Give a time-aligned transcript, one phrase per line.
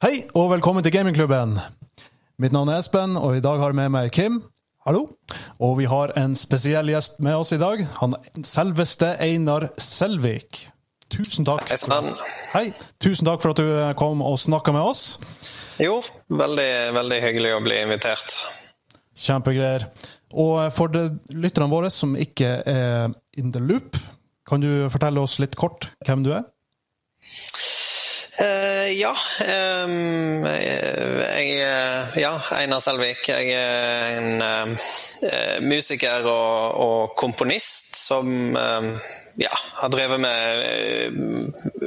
[0.00, 1.58] Hei og velkommen til gamingklubben.
[2.40, 4.38] Mitt navn er Espen, og i dag har jeg med meg Kim.
[4.88, 5.02] Hallo.
[5.60, 7.82] Og vi har en spesiell gjest med oss i dag.
[7.98, 10.62] Han selveste Einar Selvik.
[11.12, 11.66] Tusen takk.
[11.68, 12.08] Hei sann.
[12.54, 12.64] Hei.
[12.96, 13.68] Tusen takk for at du
[14.00, 15.04] kom og snakka med oss.
[15.76, 15.98] Jo,
[16.32, 18.38] veldig, veldig hyggelig å bli invitert.
[19.20, 19.84] Kjempegreier.
[20.32, 24.00] Og for de lytterne våre som ikke er in the loop,
[24.48, 26.48] kan du fortelle oss litt kort hvem du er?
[28.90, 29.12] Ja.
[29.84, 31.58] Um, jeg
[32.18, 33.28] ja, Einar Selvik.
[33.28, 34.68] Jeg er en uh,
[35.62, 38.88] musiker og, og, komponist som uh,
[39.38, 41.12] ja, har drevet med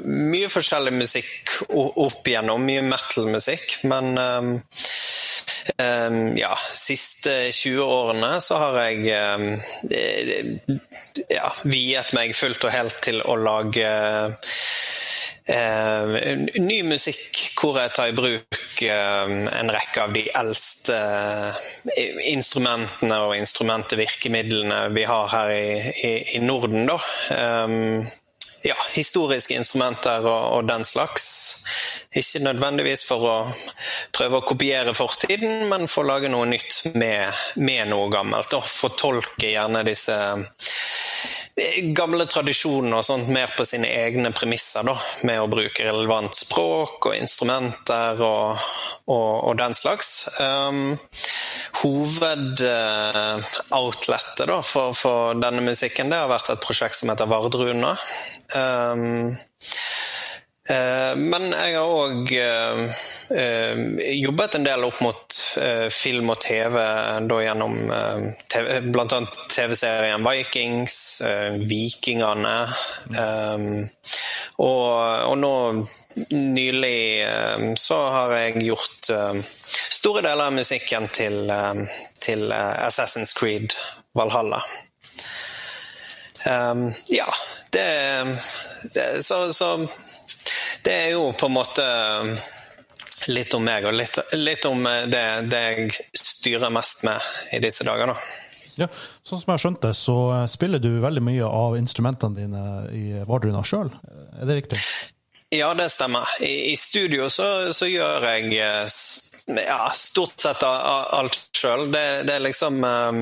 [0.05, 2.63] mye forskjellig musikk opp igjennom.
[2.63, 3.81] Mye metal-musikk.
[3.89, 4.55] Men um,
[6.39, 8.97] ja, siste 20 årene så har jeg
[11.33, 14.57] ja, viet meg fullt og helt til å lage eh,
[15.43, 20.95] ny musikk hvor jeg tar i bruk eh, en rekke av de eldste
[21.97, 26.87] eh, instrumentene og instrumentvirkemidlene vi har her i, i, i Norden.
[26.87, 26.99] Da.
[28.63, 31.25] Ja, historiske instrumenter og, og, den slags.
[32.15, 33.35] Ikke nødvendigvis for å
[34.15, 37.27] prøve å kopiere fortiden, men for å lage noe nytt med,
[37.59, 38.55] med noe gammelt.
[38.55, 40.15] Og fortolke gjerne disse
[41.93, 44.95] gamle tradisjoner og sånt mer på sine egne premisser, da,
[45.27, 48.57] med å bruke relevant språk og instrumenter og,
[49.05, 50.27] og, og den slags.
[50.41, 50.97] Um,
[51.83, 57.91] Hovedoutlettet uh, for, for, denne musikken det har vært et prosjekt som heter Vardruna.
[58.57, 59.37] Um,
[61.19, 62.99] men jeg har òg eh,
[63.35, 63.79] eh,
[64.15, 65.35] jobbet en del opp mot
[65.91, 66.77] film og TV,
[67.27, 67.75] da gjennom
[68.49, 69.19] TV, bl.a.
[69.51, 70.95] TV-serien Vikings,
[71.67, 72.55] Vikingene.
[74.63, 74.87] Og,
[75.27, 75.53] og, nå
[76.31, 79.11] nylig så har jeg gjort
[79.67, 81.51] store deler av musikken til,
[82.23, 83.75] til Assassin's Creed
[84.17, 84.63] Valhalla.
[87.13, 87.29] Ja,
[87.75, 87.87] det,
[88.95, 89.75] det så, så
[90.83, 91.85] det er jo på en måte
[92.21, 92.33] um,
[93.33, 97.61] litt om meg, og litt, litt om uh, det, det, jeg styrer mest med i
[97.63, 98.13] disse dager.
[98.13, 98.17] da.
[98.73, 98.89] Ja,
[99.21, 102.63] sånn som jeg har skjønt det, så uh, spiller du veldig mye av instrumentene dine
[102.91, 103.93] i Vardruna sjøl,
[104.39, 104.81] er det riktig?
[105.53, 106.25] Ja, det stemmer.
[106.41, 111.91] I, i studio så, så, gjør jeg ja, stort sett alt sjøl.
[111.93, 113.19] Det, det, er liksom um,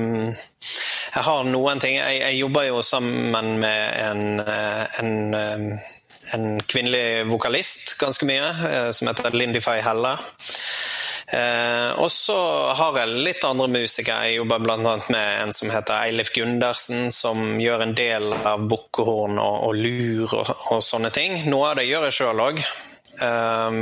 [1.12, 5.66] Jeg har noen ting Jeg, jeg jobber jo sammen med en, en um,
[6.34, 10.16] en kvinnelig vokalist ganske mye, eh, som heter Lindy Fay Helle.
[11.32, 12.36] Eh, og så
[12.76, 14.28] har jeg litt andre musikere.
[14.28, 14.96] Jeg jobber bl.a.
[15.14, 20.34] med en som heter Eilif Gundersen, som gjør en del av bukkehorn og, og lur
[20.42, 21.38] og, og, sånne ting.
[21.48, 22.64] Noe av det gjør jeg sjøl òg.
[23.22, 23.80] Um,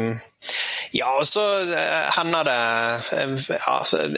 [0.90, 2.56] ja, og så eh, hender det
[3.16, 3.76] eh, ja,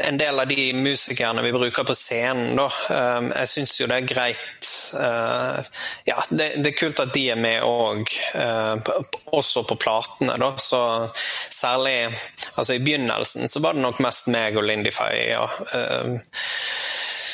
[0.09, 2.69] En del av de musikerne vi bruker på scenen, da.
[2.88, 7.38] Um, jeg syns jo det er greit Ja, det, det, er kult at de er
[7.41, 8.10] med òg,
[9.33, 10.53] også på platene, da.
[10.60, 10.83] Så
[11.53, 11.97] særlig
[12.56, 15.33] Altså, i begynnelsen så var det nok mest meg og Lindy Faye.
[15.33, 15.47] Ja.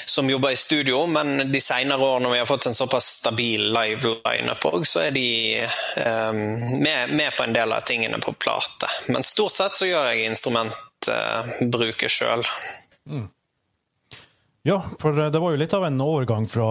[0.08, 3.66] Som jobber i studio, men de senere år når vi har fått en såpass stabil
[3.74, 5.26] live lineup òg, så er de
[6.00, 6.38] um,
[6.80, 8.88] med, med, på en del av tingene på plate.
[9.12, 12.46] Men stort sett så gjør jeg instrumentbruket uh, sjøl.
[13.04, 13.28] Mm.
[14.68, 16.70] Ja, for det var jo litt av en overgang fra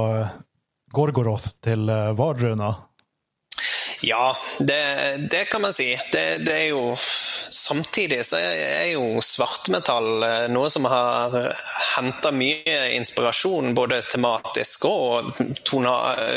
[0.97, 2.73] Gorgoroth til uh, Vardruna.
[4.02, 6.00] Ja, det, det, kan man si.
[6.12, 6.96] Det, det er jo
[7.50, 11.34] samtidig så er jo svartmetall eh, noe som har
[11.96, 15.31] henta mye inspirasjon, både tematisk og
[15.66, 15.96] tona,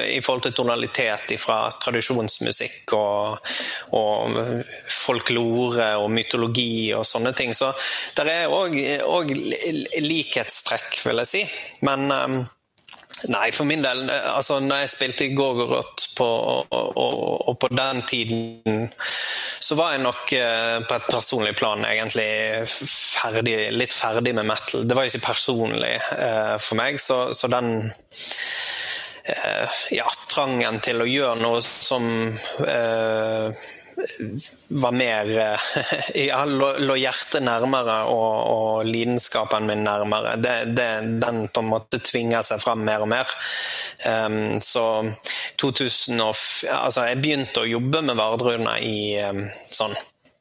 [0.09, 3.51] i forhold til tonalitet fra tradisjonsmusikk og,
[3.99, 4.39] og,
[5.01, 7.53] folklore og mytologi og sånne ting.
[7.57, 7.73] Så
[8.17, 8.49] det er
[9.05, 9.35] òg
[10.01, 11.45] likhetstrekk, vil jeg si.
[11.85, 12.41] Men um,
[13.29, 17.69] Nei, for min del altså når jeg spilte i Gorgoroth på, og, og, og, på
[17.75, 18.87] den tiden,
[19.61, 24.87] så var jeg nok eh, på et personlig plan egentlig ferdig, litt ferdig med metal.
[24.89, 27.75] Det var jo ikke personlig eh, for meg, så, så den
[29.29, 32.09] eh, ja, trangen til å gjøre noe som
[32.65, 33.69] eh,
[34.69, 35.61] var mer eh,
[36.29, 40.37] ja, lå, lå, hjertet nærmere og, og, lidenskapen min nærmere.
[40.41, 40.89] Det, det,
[41.23, 43.35] den på en måte tvinger seg fram mer og mer.
[44.07, 44.85] Um, så
[45.61, 46.37] 2000 og,
[46.73, 49.97] altså Jeg begynte å jobbe med Vardruna i um, sånn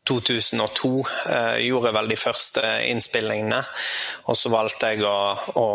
[0.10, 0.90] 2002
[1.30, 3.60] eh, gjorde vel de første innspillingene.
[4.32, 5.18] Og så valgte jeg å,
[5.62, 5.68] å,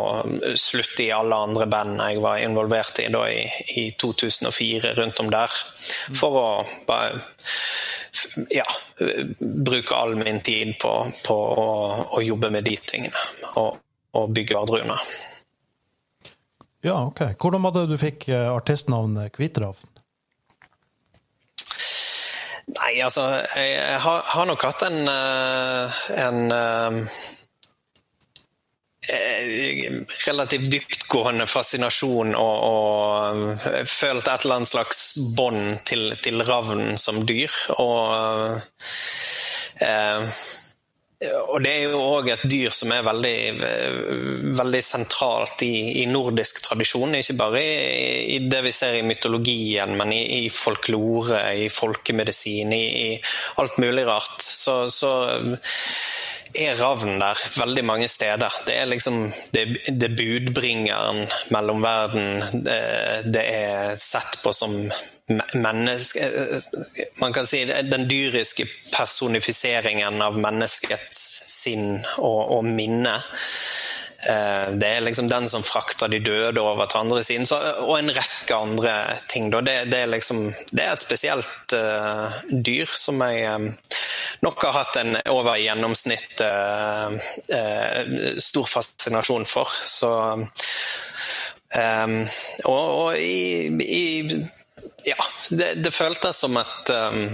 [0.58, 3.44] slutte i alle andre band jeg var involvert i da i,
[3.80, 5.60] i 2004, rundt om der.
[6.18, 6.48] For å
[6.88, 7.22] bare
[8.50, 8.66] ja,
[9.38, 10.92] bruke all min tid på,
[11.26, 11.70] på å,
[12.10, 13.24] å, jobbe med de tingene.
[13.62, 13.78] Og,
[14.18, 14.98] og bygge Ardruna.
[16.84, 17.30] Ja, ok.
[17.40, 19.93] Hvordan var det du fikk artistnavnet Kvitravn?
[22.64, 23.26] Nei, altså
[23.60, 25.00] Jeg, har, har, nok hatt en,
[26.24, 27.08] en
[29.08, 29.92] Eh,
[30.26, 35.02] relativt dyptgående fascinasjon og, og følt et eller annet slags
[35.36, 37.52] bånd til, til ravnen som dyr.
[37.76, 38.60] Og,
[39.84, 40.24] eh,
[41.48, 43.36] og det er jo òg et dyr som er veldig,
[44.58, 47.14] veldig sentralt i, i, nordisk tradisjon.
[47.18, 52.74] Ikke bare i, i, det vi ser i mytologien, men i, i folklore, i folkemedisin,
[52.74, 53.16] i,
[53.62, 54.42] alt mulig rart.
[54.44, 55.14] Så, så
[56.54, 58.52] er ravnen der veldig mange steder.
[58.66, 59.24] Det er liksom
[59.54, 61.24] det, det budbringeren
[61.54, 62.62] mellom verden.
[62.64, 62.78] Det,
[63.34, 64.74] det, er sett på som
[65.54, 66.26] menneske
[67.20, 73.16] Man kan si den dyriske personifiseringen av menneskets sinn og, og minne.
[74.28, 77.98] Eh, det er liksom den som frakter de døde over til andre siden, så, og
[77.98, 78.94] en rekke andre
[79.28, 79.50] ting.
[79.52, 83.74] Det, det, er liksom, det, er et spesielt uh, dyr som jeg
[84.44, 87.06] nok har hatt en over gjennomsnitt eh,
[87.58, 89.68] eh, stor fascinasjon for.
[89.84, 90.10] Så
[91.78, 92.18] um,
[92.64, 94.04] Og, og i, i,
[95.04, 95.16] Ja,
[95.48, 97.24] det, det føltes som at um,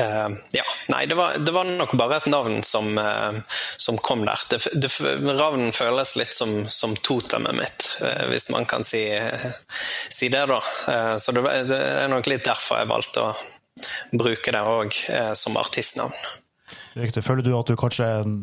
[0.00, 3.34] Uh, ja, nei, det var, det var, nok bare et navn som, uh,
[3.76, 4.44] som kom der.
[4.48, 4.88] Det, det,
[5.34, 9.02] ravnen føles litt som, som totemet mitt, uh, hvis man kan si,
[10.08, 10.60] si det, da.
[11.20, 13.34] så det, det, er nok litt derfor jeg valgte å
[14.12, 14.96] bruke det òg
[15.38, 16.14] som artistnavn.
[16.98, 17.24] Riktig.
[17.26, 18.40] Føler du at du kanskje er en,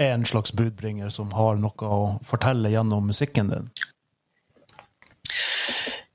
[0.00, 3.68] er en slags budbringer som har noe å fortelle gjennom musikken din?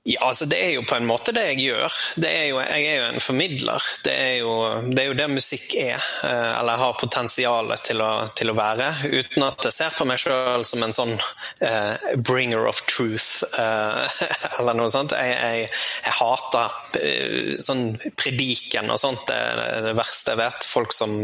[0.08, 1.96] Ja, altså Det er jo på en måte det jeg gjør.
[2.16, 3.88] Det er jo, jeg er jo en formidler.
[4.06, 4.54] Det er jo
[4.88, 8.00] det, er jo det musikk er, eh, eller har potensial til
[8.40, 8.88] til å være.
[9.12, 11.96] Uten at jeg ser på meg sjøl som en sånn uh,
[12.30, 14.08] bringer of truth, uh,
[14.60, 15.16] eller noe sånt.
[15.18, 15.68] Jeg, jeg,
[16.06, 19.26] jeg hater uh, sånn prediken og sånt.
[19.28, 20.70] Det er det verste jeg vet.
[20.72, 21.18] Folk som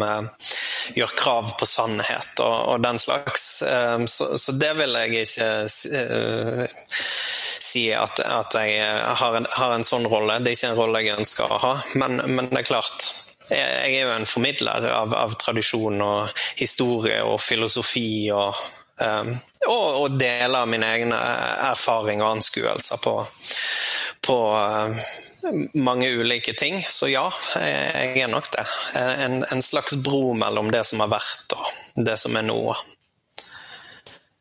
[0.97, 3.47] gjør krav på sannhet og, og den slags.
[3.63, 5.49] Så, så, det vil jeg ikke
[7.63, 10.39] si at, at jeg har en, har en, sånn rolle.
[10.43, 13.09] Det er ikke en rolle jeg ønsker å ha, men, men det er klart.
[13.49, 18.55] Jeg er jo en formidler av, av tradisjon og historie og filosofi og,
[19.03, 19.33] um,
[19.67, 21.19] og, og deler mine egne
[21.73, 23.17] erfaringer og anskuelser på,
[24.23, 25.03] på uh,
[25.73, 26.79] mange ulike ting.
[26.89, 27.27] Så ja,
[27.59, 28.65] jeg er nok det.
[28.95, 32.59] En, en, slags bro mellom det som har vært og det som er nå.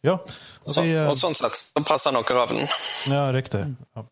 [0.02, 0.16] Ja,
[0.66, 2.66] så, vi, og sånn sett så passer nok ravnen.
[3.10, 3.62] Ja, riktig.
[3.94, 4.02] Ja,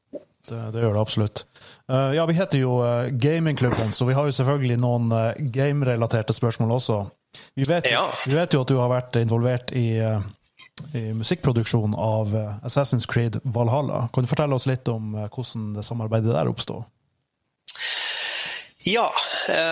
[0.46, 1.44] det, det, gjør det absolutt.
[1.90, 5.10] Uh, ja, vi heter jo uh, Gamingklubben, så vi har jo selvfølgelig noen
[5.54, 7.00] game-relaterte spørsmål også.
[7.58, 8.04] Vi vet, ja.
[8.26, 9.88] vi vet, jo at du har vært involvert i,
[10.98, 12.32] i musikkproduksjon av
[12.66, 14.08] Assassin's Creed Valhalla.
[14.14, 16.84] Kan du fortelle oss litt om hvordan det samarbeidet der oppsto?
[18.86, 19.10] Ja,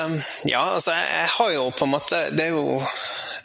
[0.05, 2.81] um, ja altså jeg, jeg har jo på en måte Det er jo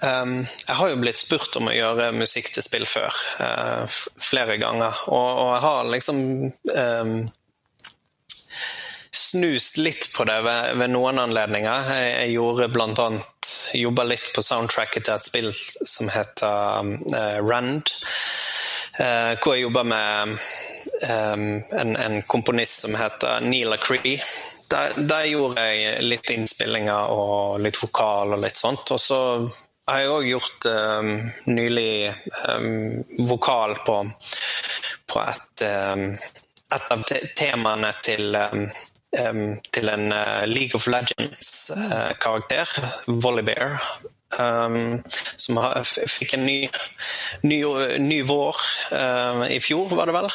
[0.03, 3.85] jeg har jo blitt spurt om å gjøre musikk til spill før, uh,
[4.19, 5.05] flere ganger.
[5.13, 6.19] Og, jeg har liksom
[6.51, 7.13] um,
[9.13, 11.93] snust litt på det ved, ved noen anledninger.
[11.95, 13.07] Jeg, jeg gjorde bl.a.
[13.79, 17.93] jobba litt på soundtracket til et spill som heter uh, Rand.
[18.93, 20.35] Uh, hvor jeg jobba med
[21.09, 21.47] um,
[21.79, 24.19] en, en, komponist som heter Neela Cree.
[24.69, 28.93] Der, der, gjorde jeg litt innspillinger og litt vokal og litt sånt.
[28.93, 29.21] Og så
[29.83, 31.09] jeg har òg gjort um,
[31.51, 32.13] nylig
[32.53, 33.97] um, vokal på,
[35.11, 38.37] på et, um, et, av te temaene til,
[39.13, 43.79] til en uh, League of Legends-karakter, uh, Volleybear.
[45.37, 46.69] som har, fikk en ny,
[47.45, 47.59] ny,
[48.01, 48.63] ny vår
[48.95, 50.31] uh, i fjor, var det vel.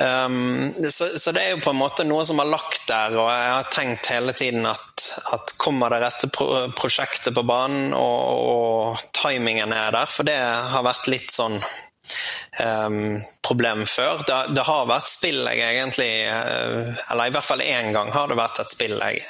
[0.00, 3.28] Um, så, så, det er jo på en måte noe som har lagt der, og
[3.28, 5.04] jeg har tenkt hele tiden at,
[5.36, 10.38] at kommer det rette pro prosjektet på banen, og, og, timingen er der, for det
[10.38, 14.24] har vært litt sånn um, problem før.
[14.24, 18.30] Det, det, har vært spill jeg egentlig eh, Eller i hvert fall én gang har
[18.30, 19.20] det vært et spill jeg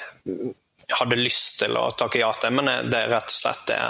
[0.92, 3.80] hadde lyst til å takke ja til, men det er rett og slett det,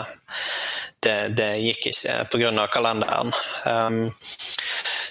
[1.03, 2.67] det, det gikk ikke pga.
[2.73, 3.33] kalenderen.
[3.67, 4.05] Um,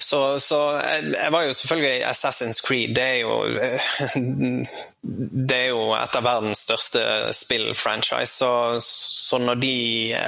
[0.02, 2.96] så, så jeg, jeg, var jo selvfølgelig Assassin's Creed.
[2.96, 3.36] Det er jo
[5.50, 7.02] Det er jo et av verdens største
[7.34, 8.30] spillfranchise.
[8.30, 9.76] Så, så når de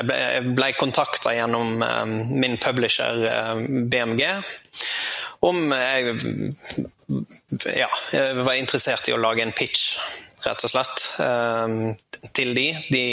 [0.07, 0.19] ble,
[0.57, 3.61] ble kontakta gjennom um, min publisher eh,
[3.91, 4.23] BMG
[5.43, 6.15] om jeg
[7.75, 7.89] ja,
[8.39, 9.97] var interessert i å lage en pitch
[10.45, 11.03] rett og slett,
[12.35, 12.67] til de.
[12.91, 13.05] De,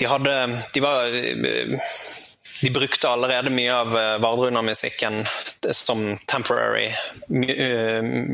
[0.00, 0.36] de hadde
[0.74, 1.18] De var
[2.62, 5.24] de brukte allerede mye av Vardruna-musikken
[5.70, 6.88] som temporary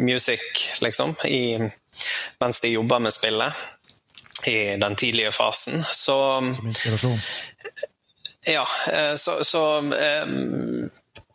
[0.04, 1.58] music, liksom, i,
[2.40, 3.52] mens de jobba med spillet
[4.46, 5.84] i den tidlige fasen.
[5.92, 6.16] Så
[6.56, 7.18] Som inspirasjon?
[8.46, 8.66] Ja,
[9.16, 9.64] så, så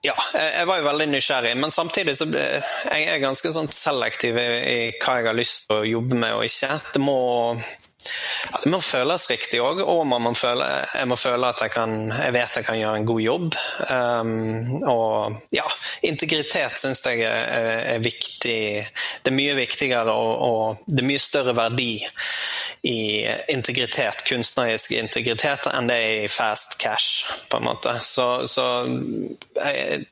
[0.06, 4.46] ja, jeg var jo veldig nysgjerrig, men samtidig så jeg er ganske sånn selektiv i,
[4.46, 6.72] i hva jeg har lyst til å jobbe med og ikke.
[6.94, 7.18] Det må,
[8.52, 11.74] ja, det må føles riktig òg, og man må føle, jeg må føle at jeg,
[11.74, 13.58] kan, jeg vet jeg kan gjøre en god jobb.
[13.90, 15.66] Um, og ja,
[16.06, 17.50] integritet syns jeg er,
[17.96, 18.60] er, viktig.
[19.24, 21.94] Det er mye viktigere og, og det er mye større verdi
[22.86, 23.00] i
[23.50, 27.96] integritet, kunstnerisk integritet, enn det er i fast cash, på en måte.
[28.06, 28.66] Så, så
[29.58, 30.06] jeg,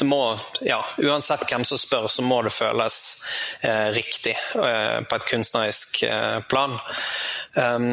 [0.00, 0.20] det må,
[0.64, 2.96] ja, Uansett hvem som spør, så må det føles
[3.60, 6.76] eh, riktig eh, på et kunstnerisk eh, plan.
[7.54, 7.84] Um,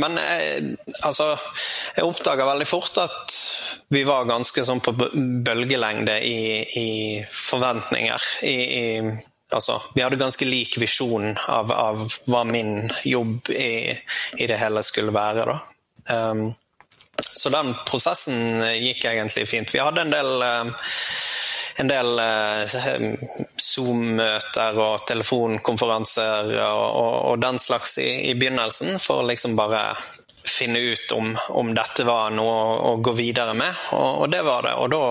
[0.00, 0.74] men jeg,
[1.06, 1.34] altså,
[1.96, 3.36] jeg oppdaga veldig fort at
[3.94, 6.40] vi var ganske sånn på bølgelengde i,
[6.80, 6.88] i
[7.28, 8.28] forventninger.
[8.48, 9.14] I, i,
[9.54, 13.94] altså, vi hadde ganske lik visjon av, av hva min jobb i,
[14.40, 15.60] i, det hele skulle være.
[16.10, 16.48] Um,
[17.34, 19.74] så den prosessen gikk egentlig fint.
[19.74, 20.44] Vi hadde en del
[21.82, 22.20] en del
[23.58, 29.82] Zoom-møter og telefonkonferanser og, og, og, den slags i, i, begynnelsen, for å liksom bare
[30.44, 33.82] finne ut om, om dette var noe å, å gå videre med.
[33.98, 34.76] Og, og, det var det.
[34.78, 35.02] Og da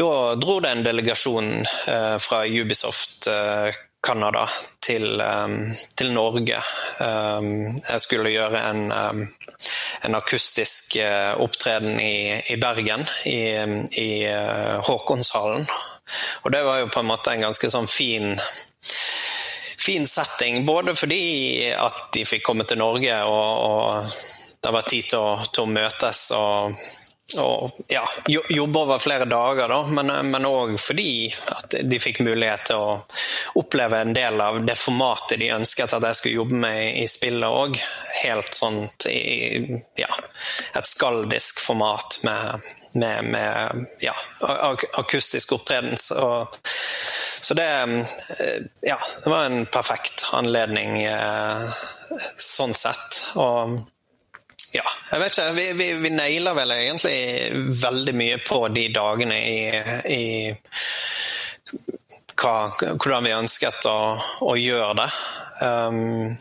[0.00, 4.46] da dro det en delegasjon eh, fra Ubisoft eh, Canada
[4.80, 6.62] til, um, til, Norge.
[7.00, 9.22] Um, jeg skulle gjøre en, um,
[10.08, 13.38] en akustisk uh, opptreden i, i, Bergen, i,
[14.00, 15.68] i uh, Håkonshallen.
[16.42, 18.34] Og det var jo på en måte en ganske sånn fin
[19.80, 24.18] fin setting, både fordi at de fikk komme til Norge og, og
[24.60, 26.76] det var tid til å, til å møtes og
[27.38, 32.80] og ja, jobbe over flere dager, da, men òg fordi at de fikk mulighet til
[32.80, 32.96] å
[33.60, 37.46] oppleve en del av det formatet de ønsket at jeg skulle jobbe med i spillet
[37.46, 37.78] òg.
[38.22, 40.10] Helt sånt i ja,
[40.78, 44.16] et skaldisk format med, med, med ja,
[44.98, 45.96] akustisk opptreden.
[46.00, 46.48] Så,
[47.40, 47.70] så det
[48.86, 51.80] Ja, det var en perfekt anledning eh,
[52.38, 53.24] sånn sett.
[53.38, 53.78] og
[54.72, 55.52] ja, jeg vet ikke.
[55.56, 57.16] Vi, vi, vi nailer vel egentlig
[57.82, 59.58] veldig mye på de dagene i,
[60.14, 60.22] i
[62.40, 62.54] hva,
[62.94, 63.98] hvordan vi ønsket å,
[64.46, 65.10] å gjøre det.
[65.60, 66.36] Um,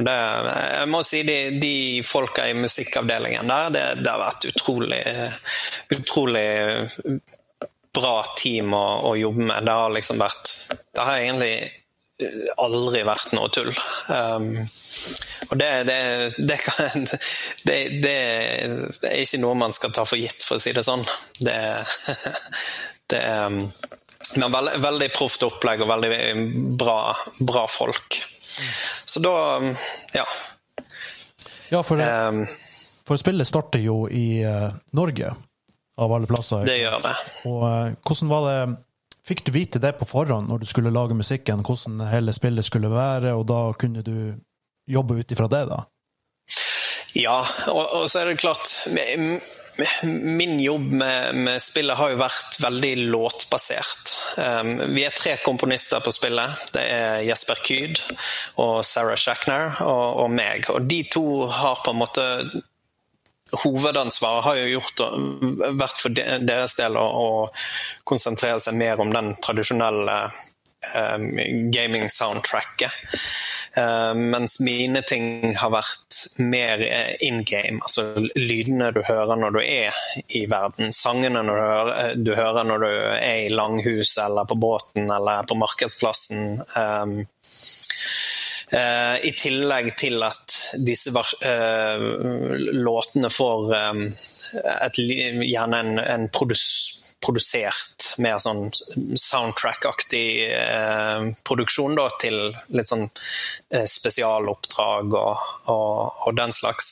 [0.00, 1.74] det, jeg må si de, de
[2.06, 5.02] folka i musikkavdelingen der, det, det har vært utrolig,
[5.92, 6.46] utrolig
[7.94, 9.66] bra team å, å, jobbe med.
[9.66, 10.54] Det har liksom vært
[10.94, 11.54] Det har egentlig
[12.60, 13.70] aldri vært noe tull.
[14.12, 14.52] Um,
[15.50, 16.00] og det, det,
[16.38, 17.06] det, kan,
[17.66, 17.78] det,
[18.14, 21.02] er ikke noe man skal ta for gitt, for å si det sånn.
[21.42, 21.56] Det,
[23.18, 23.64] er um,
[24.36, 26.10] men veldig, veldig proft opplegg og veldig
[26.78, 26.98] bra,
[27.40, 28.20] bra, folk.
[29.04, 29.70] Så da um,
[30.14, 30.26] ja.
[31.70, 32.44] Ja, for, um,
[33.06, 35.34] for spillet starter jo i uh, Norge,
[36.00, 36.62] av alle plasser.
[36.68, 37.16] Det gjør det.
[37.50, 38.60] Og uh, hvordan var det
[39.30, 42.88] Fikk du vite det på forhånd når du skulle lage musikken, hvordan hele spillet skulle
[42.90, 44.32] være, og da kunne du
[44.88, 45.84] jobbe ut ifra det, da?
[47.18, 48.70] Ja, og, og, så er det klart
[50.02, 54.10] Min jobb med, med, spillet har jo vært veldig låtbasert.
[54.36, 56.66] Um, vi er tre komponister på spillet.
[56.74, 58.02] Det er Jesper Kyd
[58.60, 60.68] og Sarah Shackner og, og meg.
[60.74, 62.26] Og de to har på en måte
[63.64, 65.02] hovedansvaret har jo gjort,
[65.80, 70.20] vært for deres del å, å konsentrere seg mer om den tradisjonelle
[71.74, 72.92] gaming-soundtracket.
[73.78, 76.82] Uh, mens mine ting har vært mer
[77.22, 80.00] in game, altså lydene du hører når du er
[80.36, 80.92] i verden.
[80.96, 85.58] Sangene du hører, du hører når du er i langhuset eller på båten eller på
[85.60, 86.64] markedsplassen.
[86.76, 87.20] Um,
[88.70, 90.52] Uh, I tillegg til at
[90.86, 92.02] disse uh,
[92.78, 94.04] låtene får um,
[94.62, 95.00] et,
[95.42, 98.70] gjerne en, en produs, produsert mer sånn
[99.20, 102.38] soundtrack-aktig eh, produksjon da, til
[102.72, 103.06] litt sånn
[103.68, 106.90] spesialoppdrag og, og, og, den slags.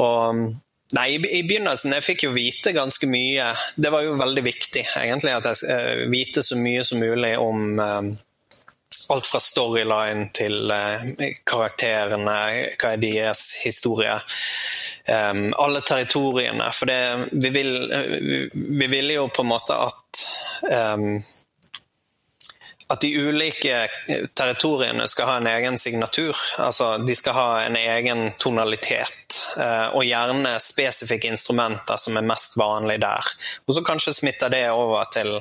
[0.00, 0.46] Og
[0.94, 3.48] Nei, I begynnelsen jeg fikk jo vite ganske mye.
[3.74, 7.80] Det var jo veldig viktig egentlig at jeg uh, vite så mye som mulig om
[7.80, 8.12] uh,
[9.12, 11.04] alt fra storyline til uh,
[11.46, 12.38] karakterene,
[12.80, 14.16] hva er deres historie.
[15.06, 16.66] Um, alle territoriene.
[16.74, 17.00] For det,
[17.32, 20.26] vi, vil, vi, vi ville jo på en måte at
[20.72, 21.16] um,
[22.88, 23.88] at de ulike
[24.34, 26.36] territoriene skal ha en egen signatur.
[26.62, 32.54] Altså de skal ha en egen tonalitet, eh, og gjerne spesifikke instrumenter som er mest
[32.58, 33.32] vanlig der.
[33.66, 35.34] Og så kanskje smitter det over til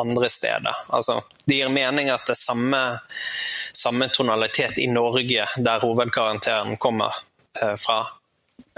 [0.00, 0.76] andre steder.
[0.88, 2.80] Altså, det gir mening at det er samme,
[3.72, 7.14] samme tonalitet i Norge, der hovedkarakteren kommer
[7.62, 8.00] eh, fra,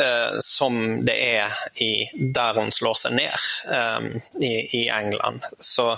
[0.03, 1.93] eh, som det er i,
[2.35, 3.49] der hun slår seg ned
[3.79, 4.11] eh,
[4.41, 4.53] i,
[4.83, 5.43] i, England.
[5.59, 5.97] Så,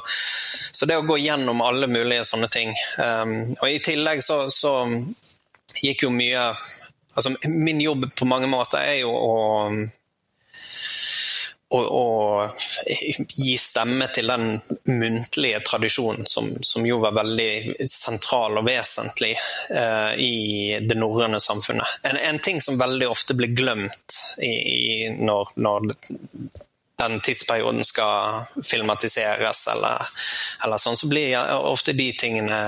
[0.73, 4.77] så, det å gå gjennom alle mulige sånne ting um, Og i tillegg så, så,
[5.83, 6.53] gikk jo mye
[7.15, 9.35] Altså min jobb på mange måter er jo å
[11.81, 12.49] å,
[13.29, 19.33] gi stemme til den muntlige tradisjonen som, som jo var veldig sentral og vesentlig
[19.75, 20.35] eh, i
[20.83, 22.01] det norrøne samfunnet.
[22.03, 25.95] En, en, ting som veldig ofte blir glemt i, i når, når
[26.97, 30.03] den tidsperioden skal filmatiseres, eller,
[30.65, 32.59] eller, sånn, så blir ofte de tingene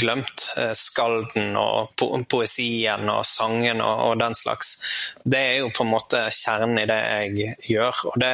[0.00, 0.46] glemt.
[0.58, 4.76] Eh, skalden og po poesien og sangen og, og, den slags.
[5.24, 8.06] Det er jo på en måte kjernen i det jeg gjør.
[8.12, 8.32] Og det,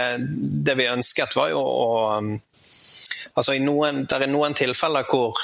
[0.68, 1.90] det vi ønsket, var jo å
[3.32, 5.38] Altså, i noen, det er noen tilfeller hvor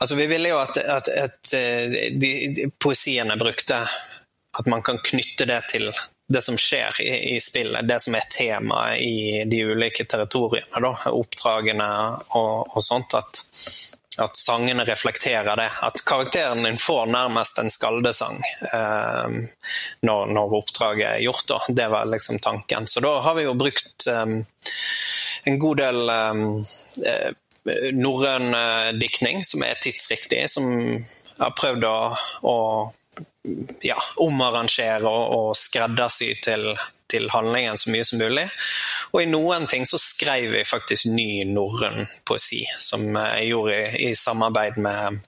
[0.00, 3.80] Altså, vi ville jo at, at, at eh, de, de, poesien jeg brukte,
[4.60, 5.90] at man kan knytte det til
[6.30, 10.92] det som skjer i, i, spillet, det som er tema i de ulike territoriene, da,
[11.10, 11.88] oppdragene
[12.38, 13.16] og, og sånt.
[13.18, 13.40] At,
[14.22, 15.66] at, sangene reflekterer det.
[15.82, 18.38] At karakteren din får nærmest en skaldesang
[18.70, 19.40] eh,
[20.06, 21.48] når, når, oppdraget er gjort.
[21.50, 21.58] Da.
[21.82, 22.86] Det var liksom tanken.
[22.86, 24.38] Så da har vi jo brukt eh,
[25.50, 27.34] en god del eh,
[27.98, 30.70] norrøn eh, diktning som er tidsriktig, som
[31.42, 31.98] har prøvd å,
[32.46, 32.56] å
[33.80, 36.66] ja, omarrangere og, og skreddersy til,
[37.10, 38.46] til, handlingen så mye som mulig.
[39.12, 44.10] Og i noen ting så skrev vi faktisk ny norrøn poesi, som jeg gjorde i,
[44.10, 45.20] i, samarbeid med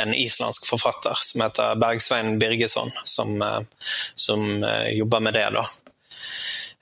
[0.00, 3.34] en islandsk forfatter som heter Bergsvein Birgesson, som,
[4.14, 5.48] som eh, jobber med det.
[5.56, 5.66] da.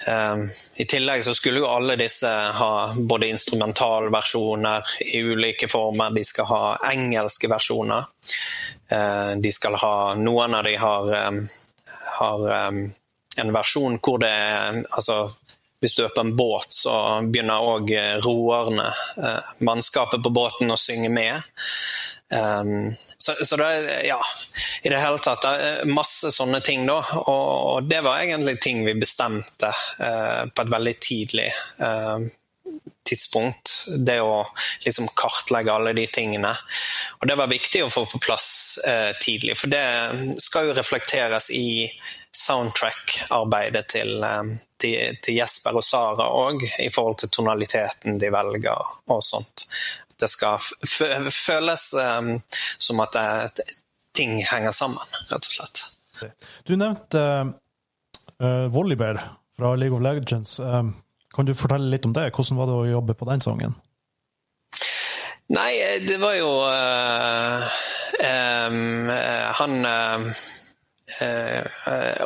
[0.09, 6.25] Um, I tillegg så skulle jo alle disse ha både instrumentalversjoner i ulike former, de
[6.25, 8.09] skal ha engelske versjoner.
[8.93, 11.43] Uh, de skal ha Noen av de har, um,
[12.17, 12.49] har
[13.37, 15.19] en versjon hvor det er altså,
[15.81, 16.95] hvis du er på en båt, så
[17.29, 17.93] begynner òg
[18.25, 18.89] roerne,
[19.21, 21.45] uh, mannskapet på båten, å synge med.
[22.35, 24.21] Um, så, så det ja,
[24.83, 27.01] i det hele tatt det er masse sånne ting, da.
[27.25, 31.49] Og, og det var egentlig ting vi bestemte uh, på et veldig tidlig
[31.83, 32.23] uh,
[33.09, 33.75] tidspunkt.
[33.99, 34.45] Det å
[34.87, 36.55] liksom kartlegge alle de tingene.
[37.19, 39.85] Og det var viktig å få på plass uh, tidlig, for det
[40.39, 41.91] skal jo reflekteres i
[42.31, 44.13] soundtrack-arbeidet til,
[44.79, 49.67] til, til, Jesper og Sara òg, i forhold til tonaliteten de velger og sånt
[50.21, 50.61] det skal
[51.33, 52.35] føles um,
[52.79, 53.67] som at det,
[54.17, 55.85] ting henger sammen, rett og slett.
[56.69, 57.21] Du nevnte
[58.43, 59.21] uh, Volleyball
[59.57, 60.59] fra League of Legends.
[60.61, 60.95] Um,
[61.35, 62.31] kan du fortelle litt om det?
[62.35, 63.77] Hvordan var det å jobbe på den sangen?
[65.51, 65.73] Nei,
[66.07, 67.79] det var jo uh,
[68.23, 69.09] um,
[69.59, 70.43] han uh,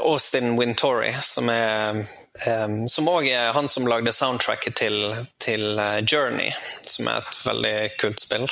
[0.03, 4.97] Austin Wintory, som er Um, som òg er han som lagde soundtracket til,
[5.39, 6.51] til Journey,
[6.83, 8.49] som er et veldig kult spill.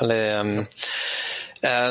[0.00, 0.64] Veldig,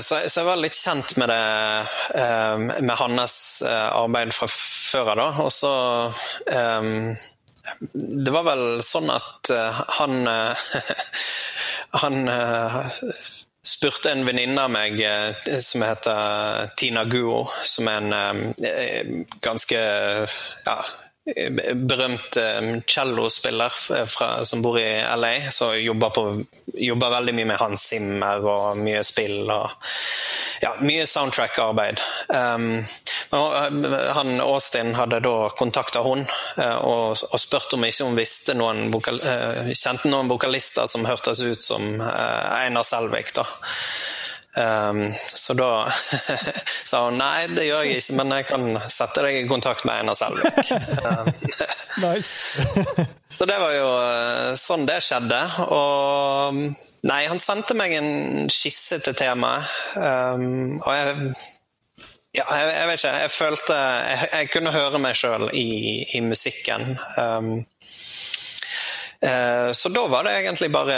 [0.03, 5.71] så, jeg var litt kjent med det med hans arbeid fra før av, Og så
[7.93, 9.49] Det var vel sånn at
[9.95, 10.27] han
[12.03, 12.19] Han
[13.63, 14.99] spurte en venninne av meg
[15.63, 20.77] som heter Tina Guo, som er en ganske ja,
[21.73, 23.71] berømt um, cellospiller
[24.45, 29.47] som bor i LA, som jobber, jobber, veldig mye med Hans Zimmer og mye spill
[29.47, 29.69] og
[30.63, 32.01] ja, mye soundtrack-arbeid.
[32.27, 32.83] Um,
[33.31, 36.25] han Austin hadde da kontakta hun
[36.59, 39.21] uh, og, og spurt om ikke hun visste noen vokal,
[39.71, 43.31] kjente noen vokalister som hørtes ut som Einar Selvik.
[43.39, 43.47] da.
[44.57, 45.89] Um, så da
[46.89, 50.03] sa hun nei, det gjør jeg ikke, men jeg kan sette deg i kontakt med
[50.03, 50.53] Einar Selvik.
[51.93, 52.15] Um,
[53.29, 55.39] så det var jo eh, sånn det skjedde.
[55.75, 56.57] Og
[57.05, 59.69] nei, han sendte meg en skisse til temaet,
[60.01, 61.35] um, og jeg
[62.33, 63.17] ja, jeg, jeg, vet ikke.
[63.21, 65.67] Jeg følte Jeg, jeg kunne høre meg sjøl i,
[66.17, 66.95] i, musikken.
[67.21, 67.51] Um,
[69.73, 70.95] så da var det egentlig bare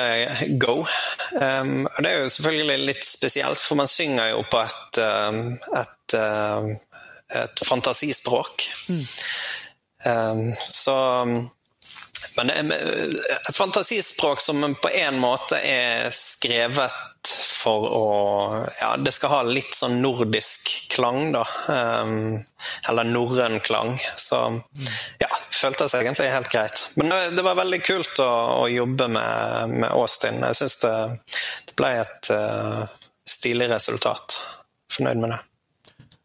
[0.62, 0.80] go.
[0.82, 5.00] Og det er jo selvfølgelig litt spesielt, for man synger jo på et,
[5.78, 6.16] et,
[7.42, 8.66] et fantasispråk.
[8.90, 9.04] Mm.
[10.70, 10.96] Så
[12.38, 16.96] Men et fantasispråk som på en måte er skrevet
[17.34, 18.06] for å
[18.82, 21.44] Ja, det skal ha litt sånn nordisk klang, da.
[21.70, 22.38] Um,
[22.90, 23.96] eller norrøn klang.
[24.22, 24.40] Så
[25.22, 26.86] ja, føltes egentlig helt greit.
[27.00, 28.30] Men det var veldig kult å,
[28.66, 30.42] å jobbe med, med, Austin.
[30.46, 30.94] Jeg syns det,
[31.72, 32.86] det, ble et uh,
[33.28, 34.38] stilig resultat.
[34.96, 35.42] Fornøyd med det.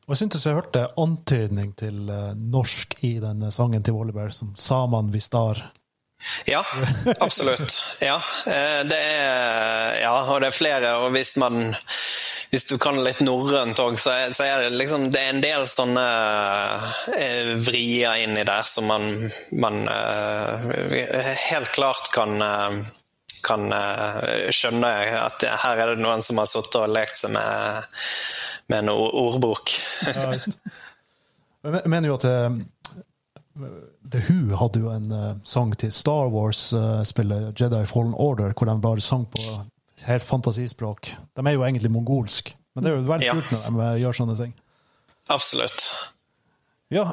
[0.06, 5.12] Og jeg syntes jeg hørte antydning til norsk i denne sangen til Volleyball, som 'Saman
[5.14, 5.62] vi star'.
[6.44, 6.66] Ja,
[7.18, 7.82] absolutt.
[8.00, 10.92] Ja, eh, det er, ja, og det er flere.
[11.04, 11.74] Og hvis man
[12.50, 15.66] hvis du kan litt norrønt òg, så, så, er det liksom Det er en del
[15.70, 16.06] sånne
[17.14, 19.06] eh, vrier inni der som man,
[19.62, 22.40] man eh, helt klart kan
[23.40, 23.72] kan
[24.52, 27.86] skjønne at her er det noen som har sittet og lekt seg med,
[28.68, 29.72] med en ordbok.
[31.64, 32.26] jeg mener jo at
[34.10, 38.70] The Who hadde jo en uh, sang til Star Wars-spillet uh, Jedi Fallen Order, hvor
[38.70, 39.44] de bare sang på
[40.06, 41.12] helt fantasispråk.
[41.36, 43.36] De er jo egentlig mongolsk, men det er jo veldig ja.
[43.36, 44.56] kult når de uh, gjør sånne ting.
[45.30, 45.90] Absolutt.
[46.90, 47.04] Ja,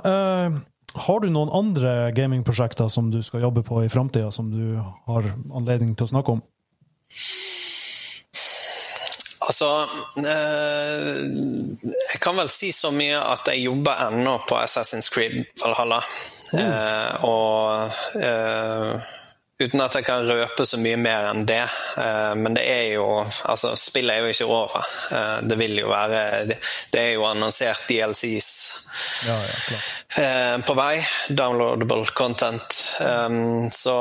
[0.97, 5.27] har du noen andre gamingprosjekter som du skal jobbe på i framtida, som du har
[5.53, 6.41] anledning til å snakke om?
[9.47, 9.67] Altså
[10.19, 11.21] eh,
[12.11, 16.01] Jeg kan vel si så mye at jeg jobber ennå på Assassin's Creed Valhalla.
[16.53, 16.59] Mm.
[16.59, 19.07] Eh, og eh,
[19.57, 21.63] Uten at jeg kan røpe så mye mer enn det.
[21.97, 23.05] Eh, men det er jo
[23.49, 24.83] Altså, spillet er jo ikke over.
[25.17, 28.49] Eh, det vil jo være Det er jo annonsert DLCs
[29.25, 29.79] ja, ja,
[30.21, 31.01] eh, på vei.
[31.29, 32.77] Downloadable content.
[33.73, 33.95] Så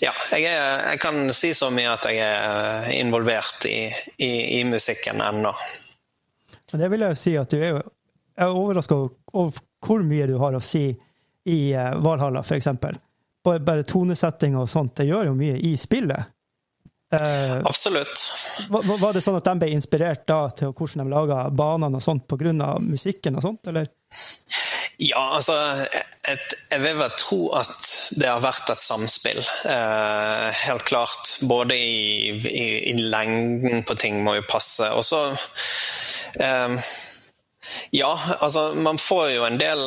[0.00, 3.88] ja, jeg, er, jeg, kan si så mye at jeg er involvert i,
[4.24, 5.52] i, i musikken ennå.
[6.72, 8.96] Men det vil jeg jo si at du er jo Jeg er overraska
[9.32, 10.90] over hvor mye du har å si
[11.52, 11.60] i
[12.02, 12.68] Valhalla, f.eks
[13.46, 16.32] bare tonesetting og sånt, det gjør jo mye i spillet.
[17.14, 18.24] Uh, Absolutt.
[18.68, 22.02] Var, var, det sånn at de ble inspirert da til hvordan de laga banene og
[22.02, 22.72] sånt pga.
[22.82, 23.86] musikken og sånt, eller?
[24.98, 25.54] Ja, altså
[26.26, 29.38] et, Jeg vil vel tro at det har vært et samspill.
[29.68, 31.36] Uh, helt klart.
[31.46, 34.90] Både i, i, i, lengden på ting må jo passe.
[34.90, 36.90] Og så uh,
[37.94, 39.84] Ja, altså man får jo en del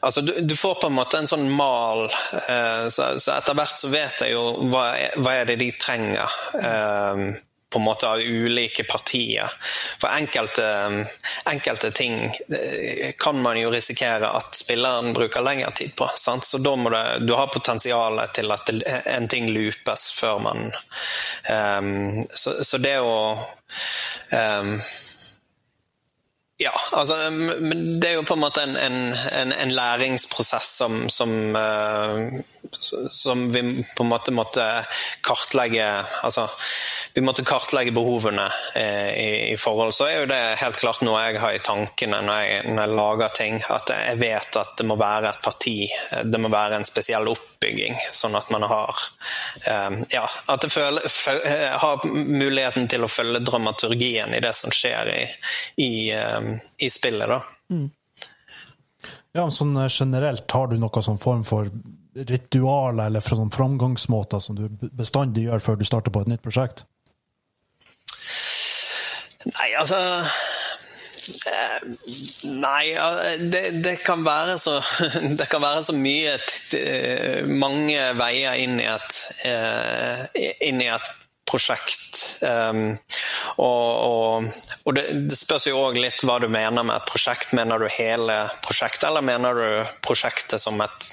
[0.00, 3.80] Altså, du, du, får på en måte en sånn mal, eh, så, så, etter hvert
[3.80, 6.38] så vet jeg jo hva, hva er det de trenger.
[6.62, 7.28] Eh,
[7.70, 9.50] på en måte av ulike partier.
[10.00, 10.64] For enkelte,
[11.44, 16.08] enkelte, ting eh, kan man jo risikere at spilleren bruker lengre tid på.
[16.16, 16.44] Sant?
[16.44, 18.72] Så da må det, du ha potensialet til at
[19.18, 20.70] en ting loopes før man
[21.50, 23.36] um, så, så, det å
[24.32, 24.72] um,
[26.60, 31.30] ja, altså, men det er jo på en måte en, en, en læringsprosess som, som,
[31.54, 32.18] uh,
[33.08, 33.62] som, vi
[33.96, 34.64] på en måte måtte
[35.22, 35.86] kartlegge
[36.26, 36.48] Altså,
[37.14, 39.94] vi måtte kartlegge behovene eh, i, i, forhold.
[39.94, 42.96] Så er jo det helt klart noe jeg har i tankene når jeg, når jeg,
[42.98, 43.56] lager ting.
[43.74, 45.76] At jeg vet at det må være et parti,
[46.24, 47.98] det må være en spesiell oppbygging.
[48.14, 49.02] Sånn at man har
[49.62, 51.40] eh, Ja, at det føler, føl,
[51.82, 55.22] har muligheten til å følge dramaturgien i det som skjer i,
[55.86, 56.47] i, eh,
[56.78, 57.42] i spillet, da.
[57.72, 57.88] Mm.
[59.36, 61.70] Ja, sånn eh, generelt, har du noen sånn form for
[62.18, 66.86] ritualer eller sånn framgangsmåter som du bestandig gjør før du starter på et nytt prosjekt?
[69.46, 69.98] Nei, altså
[71.46, 71.76] eh,
[72.58, 72.84] Nei,
[73.52, 74.80] det, det, kan være så
[75.38, 76.34] Det kan være så mye
[76.74, 80.26] eh, Mange veier inn i et, eh,
[80.68, 81.14] inn i et
[81.48, 82.20] prosjekt.
[82.44, 82.96] Um,
[83.56, 84.48] og, og,
[84.84, 87.54] og det, det, spørs jo òg litt hva du mener med et prosjekt.
[87.56, 91.08] Mener du hele prosjektet, eller mener du prosjektet som et,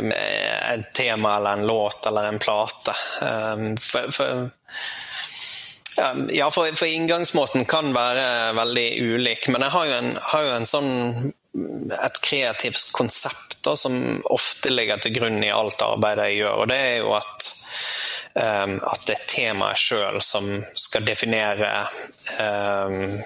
[0.00, 2.96] et tema eller en låt eller en plate?
[3.22, 4.48] Um, for, for
[6.30, 9.48] ja, for, for, inngangsmåten kan være veldig ulik.
[9.48, 10.90] Men jeg har jo en, har jo sånn
[12.04, 13.96] et kreativt konsept da, som
[14.30, 16.62] ofte ligger til grunn i alt arbeidet jeg gjør.
[16.62, 17.48] Og det er jo at,
[18.38, 20.46] at det er temaet sjøl som
[20.78, 21.70] skal definere
[22.38, 23.16] um,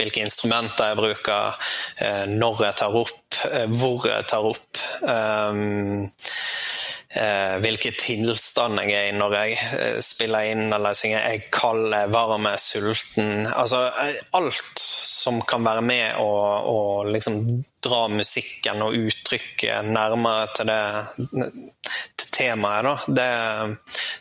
[0.00, 1.58] hvilke instrumenter jeg bruker,
[2.00, 4.84] uh, når jeg tar opp, uh, hvor jeg tar opp.
[5.04, 6.08] Um,
[7.14, 11.24] eh, hvilken tilstand jeg er i når jeg eh, spiller inn eller synger.
[11.24, 13.46] Jeg er kald, varm, sulten.
[13.50, 16.30] Altså eh, alt som kan være med å,
[16.70, 17.40] å liksom
[17.82, 20.82] dra musikken og uttrykket nærmere til det
[22.32, 22.94] temaet, da.
[23.06, 23.30] Det,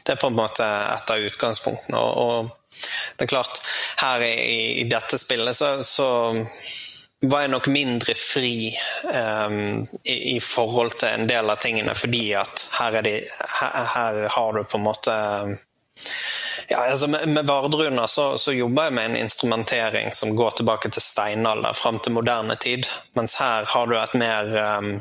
[0.04, 2.00] det, er på en måte et av utgangspunktene.
[2.00, 2.56] og, og
[3.18, 3.62] det er klart,
[4.00, 6.10] her i, i dette spillet så, så
[7.28, 8.72] var jeg nok mindre fri
[9.12, 13.18] um, i, i, forhold til en del av tingene, fordi at her, de,
[13.60, 15.16] her, her har du på en måte
[16.70, 20.92] ja, altså Med, med Vardruna så, så jobber jeg med en instrumentering som går tilbake
[20.94, 22.86] til steinalder, fram til moderne tid.
[23.18, 24.92] Mens her har du et mer um,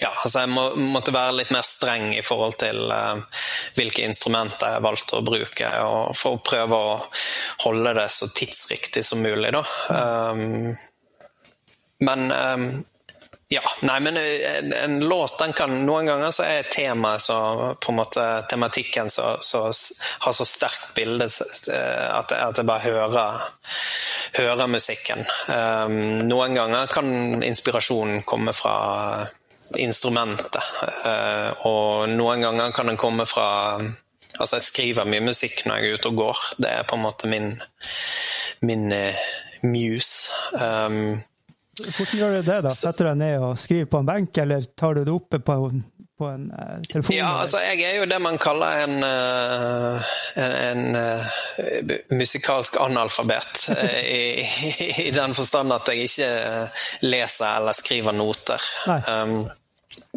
[0.00, 3.22] ja, altså Jeg må, måtte være litt mer streng i forhold til uh,
[3.78, 6.98] hvilke instrumenter jeg valgte å bruke, og for å prøve å
[7.64, 9.54] holde det så tidsriktig som mulig.
[9.56, 9.64] da.
[9.92, 10.76] Um,
[12.04, 12.68] men um,
[13.48, 17.36] ja, nei, men en, en, låt den kan Noen ganger så er temaet så
[17.78, 23.46] på en måte Tematikken så, så har så sterkt bilde at, at jeg bare hører,
[24.40, 25.22] hører musikken.
[25.46, 27.08] Um, noen ganger kan
[27.46, 28.74] inspirasjonen komme fra
[29.82, 30.62] instrumentet.
[31.04, 33.78] Uh, og noen ganger kan den komme fra
[34.36, 36.40] Altså, jeg skriver mye musikk når jeg er ute og går.
[36.60, 37.46] Det er på en måte min,
[38.68, 39.22] min uh,
[39.64, 40.28] muse.
[40.60, 41.22] Um,
[41.76, 42.58] hvordan gjør du det?
[42.66, 42.72] da?
[42.72, 45.56] Setter du deg ned og skriver på en benk, eller tar du det oppe på,
[46.18, 47.16] på en uh, telefon?
[47.16, 53.68] Ja, altså jeg er jo det man kaller en, uh, en, en uh, musikalsk analfabet.
[54.04, 54.40] i,
[55.06, 56.32] i, den forstand at jeg ikke
[57.04, 58.62] leser eller skriver noter.
[58.86, 59.44] Um,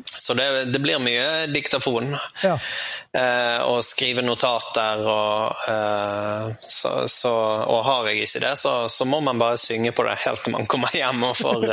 [0.05, 2.13] så det, det, blir mye diktafon.
[2.43, 2.55] Ja.
[3.65, 5.55] Og skrive notater og
[6.61, 7.33] så, så,
[7.65, 10.55] Og har jeg ikke det, så, så, må man bare synge på det helt til
[10.55, 11.67] man kommer hjem og får,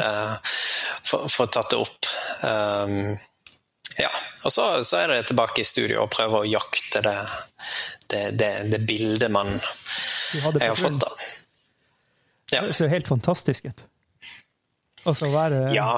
[1.10, 2.12] får, får tatt det opp.
[2.46, 3.16] Um,
[3.98, 4.10] ja.
[4.44, 7.16] Og så, så, er det tilbake i studio og prøve å jakte det,
[8.06, 11.00] det, det, det bildet man jeg har fått.
[11.00, 11.12] da.
[12.52, 12.62] Ja.
[12.66, 13.86] Det ser helt fantastisk ut.
[15.06, 15.96] Og så være, ja.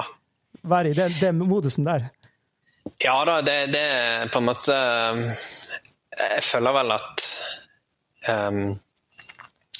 [0.61, 2.09] være i den, den modusen der.
[3.03, 4.75] Ja da, det, det, er på en måte
[6.17, 7.25] Jeg føler vel at
[8.49, 8.63] um,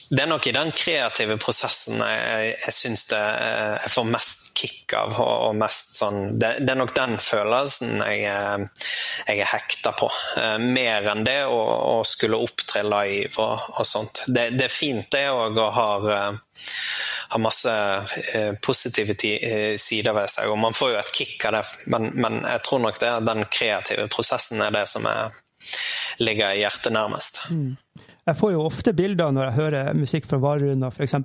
[0.09, 5.13] det er nok i den kreative prosessen jeg, jeg syns jeg får mest kick av.
[5.21, 8.23] og, og mest sånn, det, det, er nok den følelsen jeg,
[9.27, 10.09] jeg er hekta på.
[10.37, 14.23] Uh, mer enn det å, skulle opptre live og, og sånt.
[14.27, 16.09] Det, det, er fint det òg, og har,
[17.29, 17.75] har masse
[18.65, 19.13] positive
[19.77, 20.49] sider ved seg.
[20.49, 23.29] Og man får jo et kick av det, men, men jeg tror nok det er
[23.29, 25.37] den kreative prosessen er det som er,
[26.23, 27.43] ligger hjertet nærmest.
[27.53, 27.75] Mm.
[28.27, 31.15] Jeg får jo ofte bilder når jeg hører musikk fra Varuna, f.eks.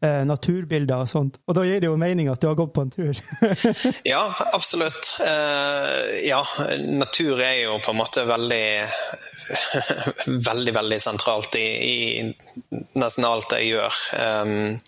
[0.00, 1.34] Eh, naturbilder og sånt.
[1.44, 3.18] Og da gir det jo mening at du har gått på en tur.
[4.08, 4.22] ja,
[4.56, 5.10] absolutt.
[5.20, 6.40] Eh, ja,
[6.96, 8.64] natur er jo på en måte veldig
[10.50, 13.98] Veldig, veldig sentralt i, i nesten alt jeg gjør.
[14.46, 14.78] Um,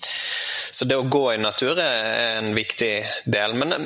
[0.73, 2.95] så det å gå i natur er en viktig
[3.29, 3.59] del.
[3.59, 3.77] Men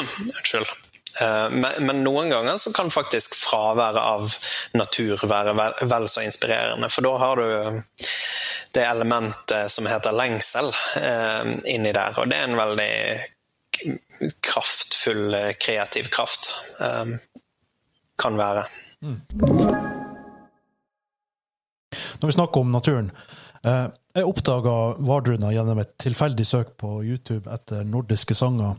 [0.00, 0.72] Unnskyld.
[1.20, 4.34] Eh, men, noen ganger så kan faktisk fraværet av
[4.78, 6.88] natur være vel, så inspirerende.
[6.92, 7.82] For da har du
[8.72, 12.16] det elementet som heter lengsel eh, inni der.
[12.18, 12.94] Og det er en veldig
[14.40, 16.52] kraftfull, eh, kreativ kraft.
[16.80, 17.18] Eh,
[18.22, 18.64] kan være.
[19.02, 19.20] Mm.
[22.20, 23.10] Når vi snakker om naturen
[23.66, 28.76] eh, Jeg oppdaga Vardruna gjennom et tilfeldig søk på YouTube etter nordiske sanger.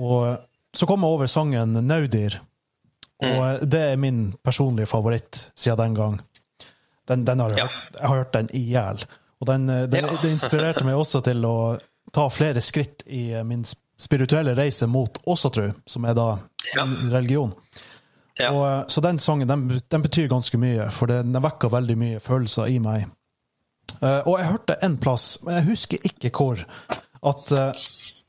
[0.00, 0.40] Og
[0.76, 2.40] så kom jeg over sangen 'Naudir',
[3.24, 3.70] og mm.
[3.70, 6.20] det er min personlige favoritt siden den gang.
[7.08, 9.04] Den, den har jeg, hørt, jeg har hørt den i hjel.
[9.40, 10.16] Og den, eh, den, ja.
[10.22, 11.56] det inspirerte meg også til å
[12.14, 13.64] ta flere skritt i eh, min
[14.00, 16.28] spirituelle reise mot åsatru, som er da
[16.74, 16.86] ja.
[17.12, 17.54] religion.
[18.38, 18.52] Ja.
[18.52, 22.20] Og, eh, så den sangen den, den, betyr ganske mye, for den vekker veldig mye
[22.24, 23.08] følelser i meg.
[24.00, 26.60] Og jeg hørte en plass, men jeg husker ikke hvor,
[27.26, 27.70] at uh,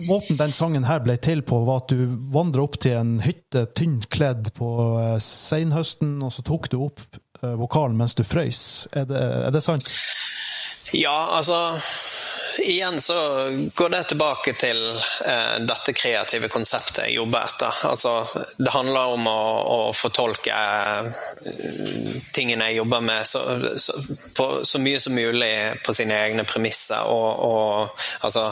[0.09, 3.65] måten den sangen her ble til på, var at du vandra opp til en hytte
[3.77, 7.03] tynt kledd på uh, senhøsten, og så tok du opp
[7.41, 8.87] uh, vokalen mens du frøys.
[8.91, 9.87] Er det, er det sant?
[10.91, 11.79] Ja, altså
[12.57, 13.15] Igjen så
[13.75, 14.79] går det tilbake til
[15.25, 17.81] eh, dette kreative konseptet jeg jobber etter.
[17.87, 18.13] Altså,
[18.57, 19.41] det handler om å,
[19.75, 21.11] å fortolke eh,
[22.35, 23.43] tingene jeg jobber med, så,
[23.79, 23.97] så,
[24.37, 25.53] på, så, mye som mulig
[25.85, 27.07] på sine egne premisser.
[27.07, 28.49] Og, og altså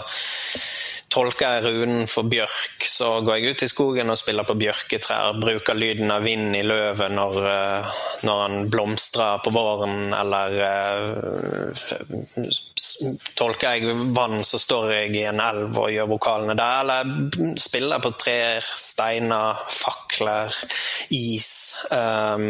[1.10, 5.39] Tolker jeg runen for bjørk, så går jeg ut i skogen og spiller på bjørketrær.
[5.41, 7.88] Bruker lyden av vind i løvet når, eh,
[8.30, 11.74] når han blomstrer på våren, eller uh,
[13.39, 16.84] Tolker jeg vann, så står jeg i en elv og gjør vokalene der.
[16.84, 20.54] Eller spiller på trær, steiner, fakler,
[21.15, 21.50] is
[21.89, 22.48] um,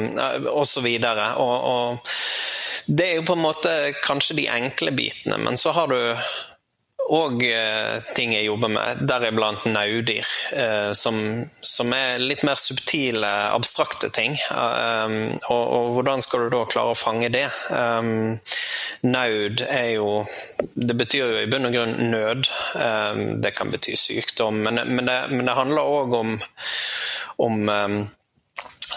[0.52, 0.90] osv.
[0.90, 1.98] Og, og
[2.90, 6.00] det er jo på en måte kanskje de enkle bitene, men så har du
[7.10, 7.42] òg
[8.14, 10.28] ting jeg jobber med, deriblant naudyr.
[10.98, 11.18] Som,
[11.50, 14.38] som, er litt mer subtile, abstrakte ting.
[14.54, 17.48] Og, og, hvordan skal du da klare å fange det?
[19.02, 20.26] Naud er jo
[20.76, 22.52] Det betyr jo i bunn og grunn nød.
[23.42, 26.38] Det kan bety sykdom, men, men, det, men det, handler òg om,
[27.46, 27.70] om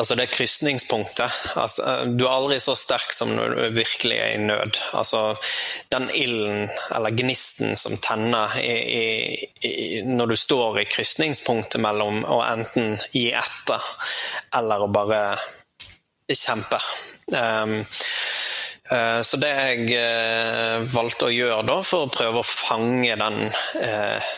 [0.00, 1.40] Altså det krysningspunktet.
[1.60, 1.84] Altså,
[2.16, 4.78] du er aldri så sterk som når du virkelig er i nød.
[4.96, 5.36] Altså,
[5.92, 9.36] den ilden, eller gnisten, som tenner i,
[9.68, 9.74] i,
[10.08, 13.92] når du står i krysningspunktet mellom å enten gi etter
[14.56, 15.22] eller å bare
[16.32, 16.80] kjempe.
[17.36, 17.80] Um,
[19.24, 23.38] så det jeg uh, valgte å gjøre da, for å prøve å fange den,
[23.80, 24.32] uh,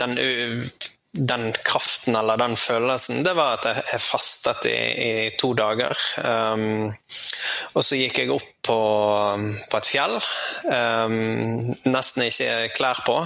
[0.00, 0.16] den
[1.12, 5.92] den kraften eller den følelsen, det var at jeg fastet i, i to dager.
[6.24, 6.88] Um,
[7.76, 8.78] og så gikk jeg opp på,
[9.68, 10.16] på et fjell.
[10.64, 13.18] Um, nesten ikke klær på.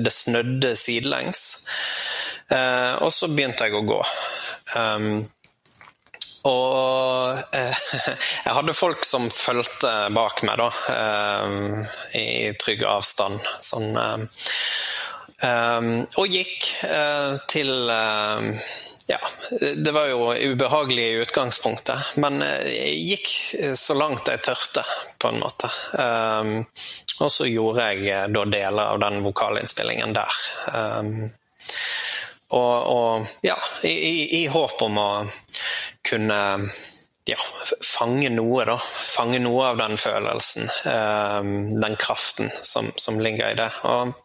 [0.00, 1.44] Det snødde sidelengs.
[2.48, 4.00] Uh, og så begynte jeg å gå.
[4.78, 5.24] Um,
[6.44, 7.84] og eh,
[8.44, 12.26] jeg hadde folk som fulgte bak meg, da, eh, i
[12.60, 13.40] trygg avstand.
[13.64, 14.93] Sånn eh, Um,
[15.44, 18.46] og gikk uh, til uh,
[19.04, 19.18] Ja,
[19.76, 23.32] det var jo ubehagelig i utgangspunktet, men jeg gikk
[23.76, 24.80] så langt jeg tørte,
[25.20, 25.68] på en måte.
[26.00, 26.54] Um,
[27.20, 30.40] og så gjorde jeg da deler av den vokalinnspillingen der.
[32.56, 35.10] Og, og, ja, i, i, i, håp om å
[36.08, 36.40] kunne
[37.28, 37.40] ja,
[37.84, 38.80] fange noe, da.
[38.80, 40.72] Fange noe av den følelsen.
[41.84, 43.72] den kraften som, som ligger i det.
[43.84, 44.16] Og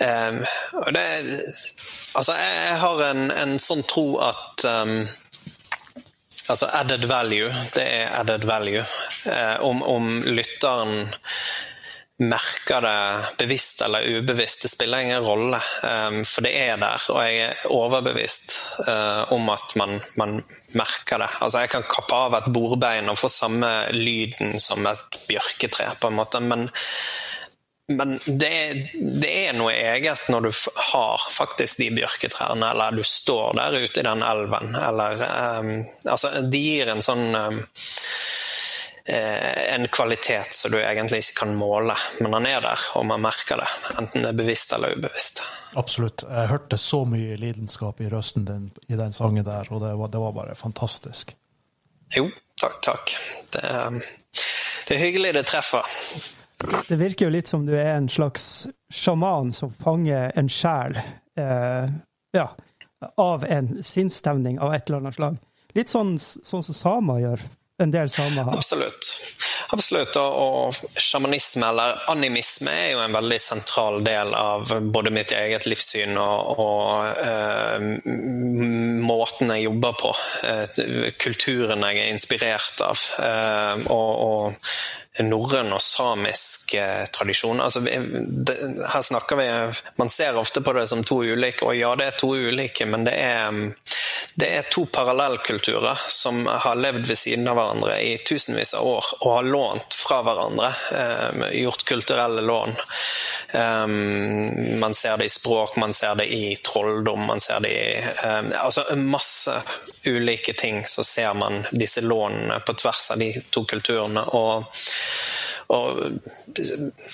[0.00, 0.38] Um,
[0.80, 1.06] og det
[2.16, 4.94] Altså, jeg har en, en sånn tro at um,
[6.50, 8.82] Altså added value, det er added value.
[9.22, 10.96] Uh, om, om, lytteren
[12.20, 15.60] merker det bevisst eller ubevisst, det spiller ingen rolle.
[15.84, 18.56] Um, for det er der, og jeg er overbevist
[18.88, 20.40] uh, om at man, man,
[20.74, 21.30] merker det.
[21.38, 26.10] Altså, jeg kan kappe av et bordbein og få samme lyden som et bjørketre, på
[26.10, 26.66] en måte, men
[27.90, 28.50] men det,
[28.94, 30.50] det, er noe eget når du
[30.92, 35.24] har faktisk de bjørketrærne, eller du står der ute i den elven, eller
[35.60, 35.72] um,
[36.08, 37.60] Altså, de gir en sånn um,
[39.74, 43.58] en kvalitet som du egentlig ikke kan måle, men han er der, og man merker
[43.58, 43.68] det.
[43.98, 45.42] Enten det er bevisst eller ubevisst.
[45.80, 46.24] Absolutt.
[46.28, 50.12] Jeg hørte så mye lidenskap i røsten din i den sangen der, og det var,
[50.12, 51.34] det var bare fantastisk.
[52.16, 52.28] Jo,
[52.60, 53.16] takk, takk.
[53.54, 53.64] Det,
[54.86, 55.86] det er hyggelig det treffer.
[56.88, 61.86] Det virker jo litt som du er en slags sjaman som fanger en sjel eh,
[62.36, 62.48] ja,
[63.16, 65.38] av en sinnsstemning av et eller annet slag.
[65.78, 67.48] Litt sånn, sånn som samer gjør.
[67.80, 68.58] En del samer har.
[68.60, 69.06] Absolutt.
[69.72, 70.16] Absolutt.
[70.18, 76.18] Og, sjamanisme, eller animisme, er jo en veldig sentral del av både mitt eget livssyn
[76.20, 77.86] og, og eh,
[79.06, 80.12] måten jeg jobber på.
[80.50, 83.06] Eh, kulturen jeg er inspirert av.
[83.24, 87.60] Eh, og, og norrøn og samisk eh, tradisjon.
[87.60, 88.54] Altså, det,
[88.92, 89.48] her snakker vi
[89.98, 93.04] Man ser ofte på det som to ulike, og ja, det er to ulike, men
[93.04, 93.58] det er,
[94.38, 99.10] det er to parallellkulturer som har levd ved siden av hverandre i tusenvis av år
[99.20, 100.70] og har lånt fra hverandre.
[100.94, 102.78] Eh, gjort kulturelle lån.
[103.50, 107.98] Um, man ser det i språk, man ser det i trolldom, man ser det i
[107.98, 109.56] um, altså masse
[110.06, 110.84] ulike ting.
[110.86, 114.22] Så ser man disse lånene på tvers av de to kulturene.
[114.22, 114.70] og
[115.70, 116.00] og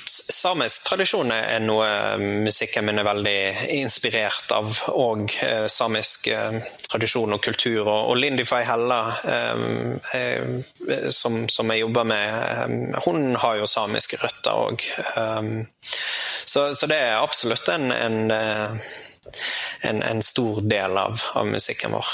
[0.09, 1.89] samisk tradisjon er noe
[2.41, 3.41] musikken min er veldig
[3.77, 4.71] inspirert av.
[4.97, 6.57] Og eh, samisk eh,
[6.89, 7.83] tradisjon og kultur.
[7.85, 14.87] Og, Lindify Hella, eh, som, som, jeg jobber med, hun har jo samiske røtter òg.
[16.47, 22.13] Så, så, det er absolutt en, en, en, en stor del av, av musikken vår.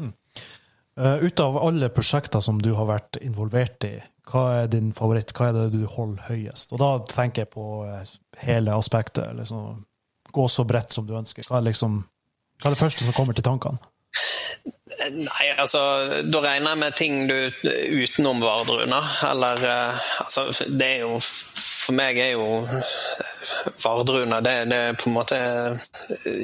[0.00, 0.14] Mm.
[1.26, 3.98] Ut av alle prosjekter som du har vært involvert i,
[4.30, 5.34] hva er din favoritt?
[5.36, 6.72] Hva er det du holder høyest?
[6.74, 8.12] Og da tenker jeg på eh,
[8.44, 9.26] hele aspektet.
[9.38, 9.84] Liksom,
[10.30, 11.46] gå så bredt som du ønsker.
[11.48, 12.02] Hva er, liksom,
[12.60, 13.80] hva er det første som kommer til tankene?
[15.00, 15.80] Nei, altså
[16.26, 17.36] Da regner jeg med ting du
[18.02, 19.00] utenom Vardruna.
[19.30, 22.60] Eller eh, altså Det er jo For meg er jo
[23.84, 25.38] Vardruna det, det er på en måte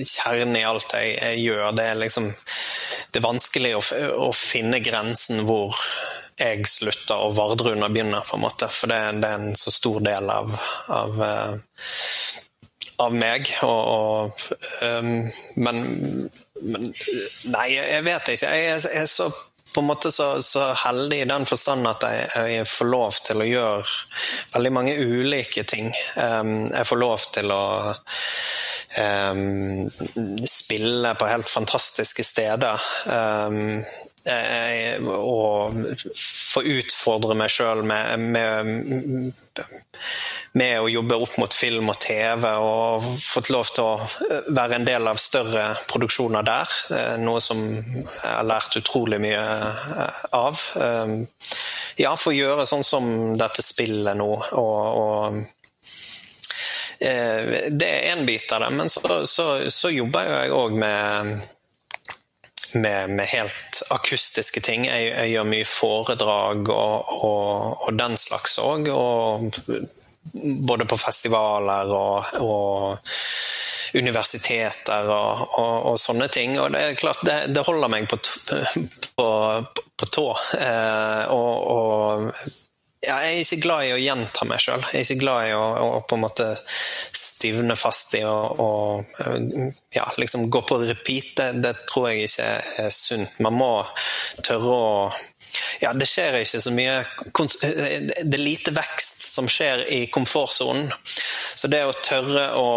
[0.07, 1.75] kjernen i alt jeg, jeg gjør.
[1.77, 3.83] Det er liksom Det er vanskelig å,
[4.29, 5.77] å finne grensen hvor
[6.37, 8.69] jeg slutter og Vardruna begynner, på en måte.
[8.73, 10.53] For det, det er en så stor del av,
[10.93, 11.83] av, uh,
[13.07, 13.51] av meg.
[13.65, 14.41] Og, og
[14.85, 15.13] um,
[15.65, 15.85] men,
[16.63, 16.89] men,
[17.53, 18.53] Nei, jeg vet ikke.
[18.53, 19.31] Jeg jeg er så
[19.77, 23.43] på en måte så, så, heldig i den forstand at jeg, jeg, får lov til
[23.43, 23.83] å gjøre
[24.55, 25.91] veldig mange ulike ting.
[26.17, 27.65] Um, jeg får lov til å
[29.03, 29.91] um,
[30.49, 32.89] spille på helt fantastiske steder.
[33.05, 33.85] Um,
[34.27, 35.77] og
[36.19, 39.33] få utfordre meg sjøl med, med,
[40.53, 44.89] med, å jobbe opp mot film og TV, og fått lov til å være en
[44.89, 46.79] del av større produksjoner der.
[47.23, 49.43] Noe som jeg har lært utrolig mye
[50.35, 50.65] av.
[51.97, 54.33] Ja, få gjøre sånn som dette spillet nå.
[54.59, 55.45] og, og
[56.97, 61.35] det er én bit av det, men så, så, så jobber jeg òg med
[62.75, 64.87] med, med, helt akustiske ting.
[64.87, 68.91] Jeg, jeg gjør mye foredrag og, og, og den slags òg.
[70.67, 72.97] Både på festivaler og, og
[73.95, 76.59] universiteter og, sånne ting.
[76.61, 78.19] Og det er klart, det, det holder meg på,
[79.19, 79.29] på,
[79.97, 80.27] på tå.
[80.59, 82.31] Eh, og,
[83.07, 84.83] ja, jeg er ikke glad i å gjenta meg sjøl.
[84.91, 86.49] Jeg er ikke glad i å, å, på en måte
[87.15, 88.71] stivne fast i å
[89.95, 91.33] ja, liksom gå på repeat.
[91.39, 92.51] Det, det, tror jeg ikke
[92.83, 93.39] er sunt.
[93.45, 93.71] Man må
[94.43, 94.91] tørre å
[95.81, 96.97] Ja, det skjer ikke så mye
[97.33, 100.91] Det er lite vekst som skjer i komfortsonen.
[101.57, 102.71] Så det å tørre å,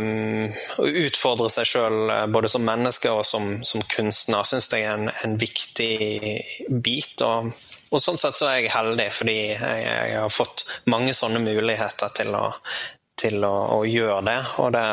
[0.00, 0.46] um,
[0.80, 5.10] å utfordre seg sjøl både som menneske og som, som kunstner, syns jeg er en,
[5.24, 5.92] en viktig
[6.84, 7.20] bit.
[7.26, 7.52] og
[7.90, 12.12] og sånn sett så er jeg heldig, fordi jeg, jeg har fått mange sånne muligheter
[12.14, 12.44] til å,
[13.18, 14.38] til å, å gjøre det.
[14.62, 14.86] Og det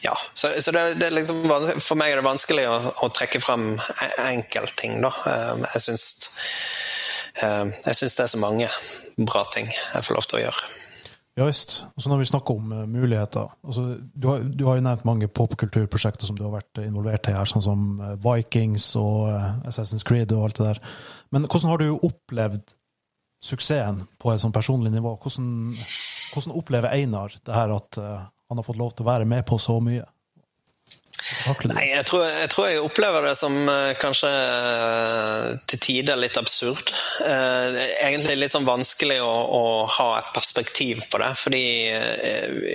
[0.00, 1.42] ja, så, så det, det liksom,
[1.82, 5.10] For meg er det vanskelig å, å trekke frem e, enkeltting, da.
[5.28, 6.06] Ehm, jeg syns,
[7.44, 8.70] ehm, jeg syns det er så mange
[9.18, 10.70] bra ting jeg får lov til å gjøre.
[11.40, 11.78] Ja visst.
[11.96, 15.06] Og så når vi snakker om uh, muligheter altså, du, har, du, har, jo nevnt
[15.08, 19.46] mange popkulturprosjekter som du har vært involvert i her, sånn som uh, Vikings og uh,
[19.70, 20.82] Assassin's Creed og alt det der.
[21.32, 22.76] Men hvordan har du opplevd
[23.40, 25.14] suksessen på et sånn personlig nivå?
[25.16, 25.48] Hvordan,
[26.34, 29.56] hvordan, opplever Einar det her at han har fått lov til å være med på
[29.62, 30.04] så mye?
[31.70, 36.36] Nei, jeg tror, jeg tror, jeg opplever det som uh, kanskje uh, til tider litt
[36.40, 36.92] absurd.
[37.24, 39.62] Uh, egentlig litt sånn vanskelig å, å,
[39.98, 41.30] ha et perspektiv på det.
[41.40, 41.64] Fordi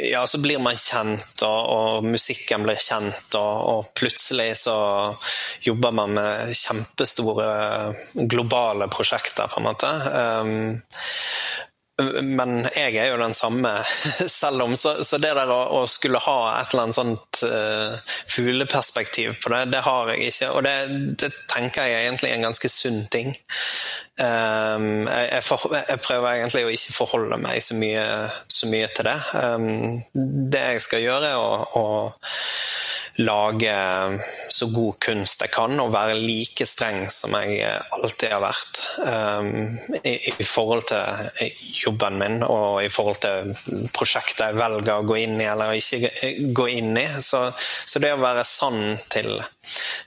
[0.10, 4.76] ja, så blir man kjent, og, og musikken blir kjent, og, og, plutselig så
[5.66, 7.48] jobber man med kjempestore
[8.30, 9.94] globale prosjekter, på en måte.
[12.22, 13.72] Men jeg er jo den samme
[14.40, 14.76] selv om.
[14.76, 17.96] Så, så det der å, å, skulle ha et eller annet sånt uh,
[18.32, 20.50] fugleperspektiv på det, det har jeg ikke.
[20.58, 20.76] Og det,
[21.24, 23.32] det tenker jeg egentlig er en ganske sunn ting.
[24.16, 28.06] Um, jeg, jeg, for, jeg, prøver egentlig å ikke forholde meg så mye,
[28.48, 29.18] så mye til det.
[29.36, 31.86] Um, det jeg skal gjøre, er å, å
[33.18, 33.76] lage
[34.50, 37.64] så god kunst jeg kan, og være like streng som jeg
[37.96, 39.52] alltid har vært um,
[40.02, 41.54] i, i, forhold til
[41.86, 43.54] jobben min og i forhold til
[43.96, 47.08] prosjektet jeg velger å gå inn i eller ikke gå inn i.
[47.24, 49.32] Så, så det å være sann til,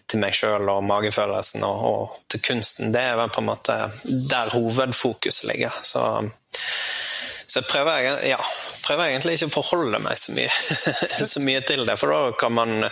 [0.08, 3.78] til meg sjøl og magefølelsen og, og, til kunsten, det er vel på en måte
[4.04, 5.74] der hovedfokuset ligger.
[5.82, 6.04] Så
[7.48, 8.36] så jeg prøver, ja,
[8.84, 10.50] prøver, egentlig ikke å forholde meg så mye,
[11.32, 12.82] så mye, til det, for da kan man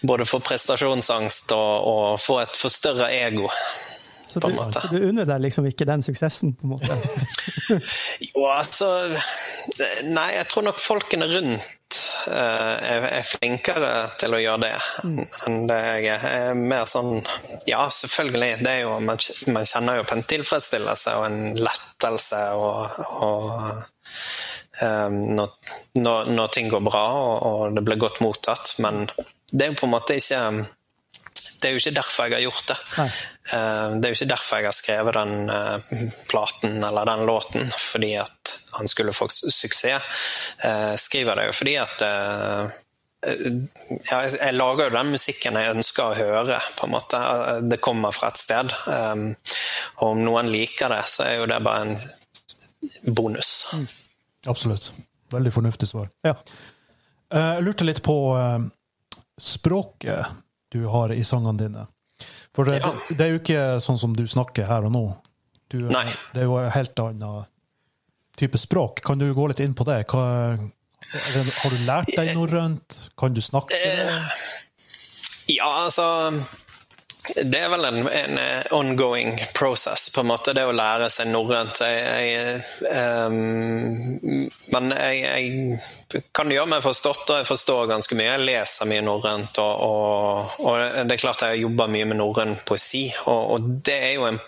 [0.00, 3.50] både få prestasjonsangst og, og få et forstørra ego.
[4.32, 6.96] Så du, så du unner deg liksom ikke den suksessen, på en måte?
[8.30, 8.88] jo, altså
[10.08, 11.98] Nei, jeg tror nok folkene rundt
[12.30, 14.72] er, flinkere til å gjøre det
[15.48, 16.26] enn det jeg er.
[16.26, 17.14] Jeg er mer sånn
[17.68, 18.60] Ja, selvfølgelig.
[18.62, 19.20] Det er jo, man,
[19.54, 23.48] man kjenner jo på en tilfredsstillelse og en lettelse og, og
[24.82, 25.56] um, når,
[25.98, 28.74] når, når, ting går bra og, og det blir godt mottatt.
[28.82, 29.04] Men
[29.52, 30.44] det er jo på en måte ikke
[31.62, 32.76] det er jo ikke derfor jeg har gjort det.
[32.98, 33.08] Nei.
[33.54, 37.72] Eh, det er jo ikke derfor jeg har skrevet den eh, platen eller den låten,
[37.78, 39.84] fordi at han skulle få suksess.
[39.86, 40.00] Jeg
[40.68, 42.06] eh, skriver det jo fordi at
[43.22, 47.20] ja, jeg lager jo den musikken jeg ønsker å høre, på en måte.
[47.70, 48.72] Det kommer fra et sted.
[50.00, 53.52] Og om noen liker det, så er jo det bare en bonus.
[53.78, 53.86] Mm.
[54.50, 54.90] Absolutt.
[55.30, 56.10] Veldig fornuftig svar.
[56.26, 56.34] Ja.
[57.30, 58.16] Jeg lurte litt på
[59.38, 60.41] språket
[60.72, 61.86] du har i sangene dine.
[62.56, 62.92] For det, ja.
[63.08, 65.04] det, er jo ikke sånn som du snakker her og nå.
[65.72, 66.06] Du, Nei.
[66.34, 67.44] Det er jo en helt annen
[68.38, 69.00] type språk.
[69.04, 70.02] Kan du gå litt inn på det?
[70.12, 70.24] Hva,
[70.56, 72.98] har du lært deg norrønt?
[73.18, 73.78] Kan du snakke?
[75.50, 76.06] Ja, altså
[77.22, 81.28] det er vel en, en, eh, ongoing process, på en måte, det å lære seg
[81.30, 81.78] norrønt.
[82.90, 88.32] Um, men jeg, jeg, kan gjøre meg forstått, og jeg forstår ganske mye.
[88.32, 92.56] Jeg leser mye norrønt, og, og, og, det er klart jeg jobber mye med norrøn
[92.66, 93.04] poesi.
[93.26, 94.42] Og, og, det er jo en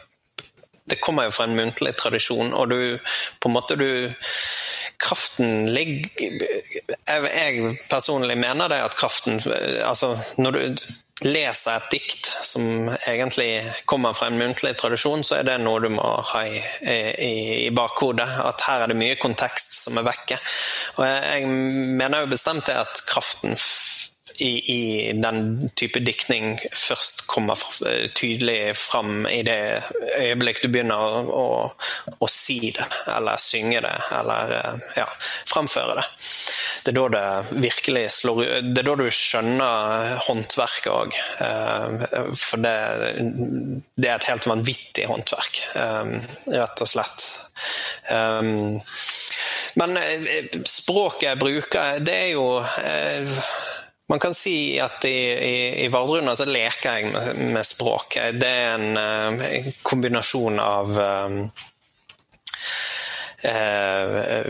[0.84, 2.92] Det kommer jo fra en muntlig tradisjon, og du
[3.40, 4.10] på en måte du
[5.00, 9.40] kraften ligger jeg, jeg, personlig mener det at kraften
[9.80, 10.60] altså Når du
[11.24, 15.90] leser et dikt som egentlig kommer fra en muntlig tradisjon, så er det noe du
[15.94, 16.60] må ha i,
[16.90, 17.30] i,
[17.66, 18.28] i bakhodet.
[18.44, 20.38] At her er det mye kontekst som er vekke.
[20.98, 21.48] Og jeg, jeg
[22.00, 23.56] mener jo bestemt det at kraften
[24.42, 27.60] i, i, den type diktning først kommer
[28.16, 29.58] tydelig fram i det
[30.18, 34.54] øyeblikk du begynner å, å, å, si det, eller synge det, eller
[34.96, 35.08] ja,
[35.50, 36.06] framføre det.
[36.84, 38.42] Det er da det virkelig slår
[38.74, 41.16] Det er da du skjønner håndverket òg.
[41.46, 42.02] Eh,
[42.36, 42.74] for det,
[43.94, 46.12] det, er et helt vanvittig håndverk, eh,
[46.58, 47.28] rett og slett.
[48.12, 48.42] Eh,
[49.80, 49.96] men
[50.68, 52.46] språket jeg bruker, det er jo
[54.08, 58.18] man kan si at i, i, i Vardruna så leker jeg med, med språk.
[58.36, 61.38] Det er en, en kombinasjon av um,
[63.44, 64.44] uh,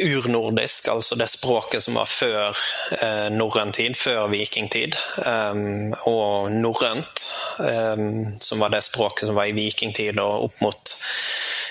[0.00, 4.96] urnordisk, altså det språket som var før uh, norrøn tid, før vikingtid,
[5.26, 7.26] um, og norrønt,
[7.58, 10.96] um, som var det språket som var i vikingtid og opp mot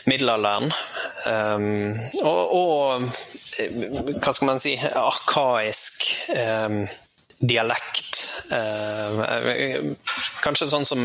[0.10, 0.72] middelalderen.
[1.28, 3.04] Um, og, og,
[4.22, 6.06] hva skal man si arkaisk
[6.36, 6.82] um,
[7.40, 8.24] dialekt.
[8.50, 9.92] Uh,
[10.44, 11.04] kanskje sånn som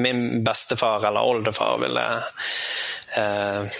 [0.00, 2.06] min bestefar eller oldefar ville
[3.20, 3.78] uh,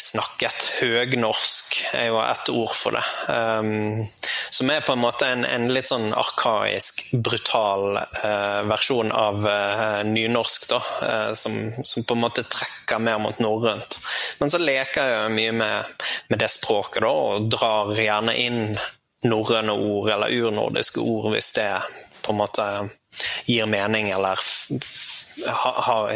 [0.00, 0.66] snakket.
[0.80, 3.04] Høgnorsk er jo ett ord for det.
[3.28, 4.06] Um,
[4.50, 10.00] som er på en måte en, en litt sånn arkaisk, brutal uh, versjon av uh,
[10.08, 10.80] nynorsk, da.
[11.02, 13.98] Uh, som, som, på en måte trekker mer mot norrønt.
[14.40, 15.94] Men så leker jeg mye med,
[16.30, 18.62] med det språket, da, og drar gjerne inn
[19.24, 21.70] norrøne ord eller urnordiske ord hvis det
[22.24, 22.66] på en måte
[23.48, 24.40] gir mening eller
[25.46, 26.12] har,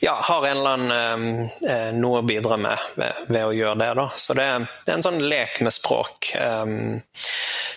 [0.00, 3.90] ja, har en eller annen eh, noe å bidra med ved, ved, å gjøre det.
[3.98, 4.06] Da.
[4.16, 4.46] Så det,
[4.84, 6.32] det, er en sånn lek med språk.
[6.38, 7.02] Um,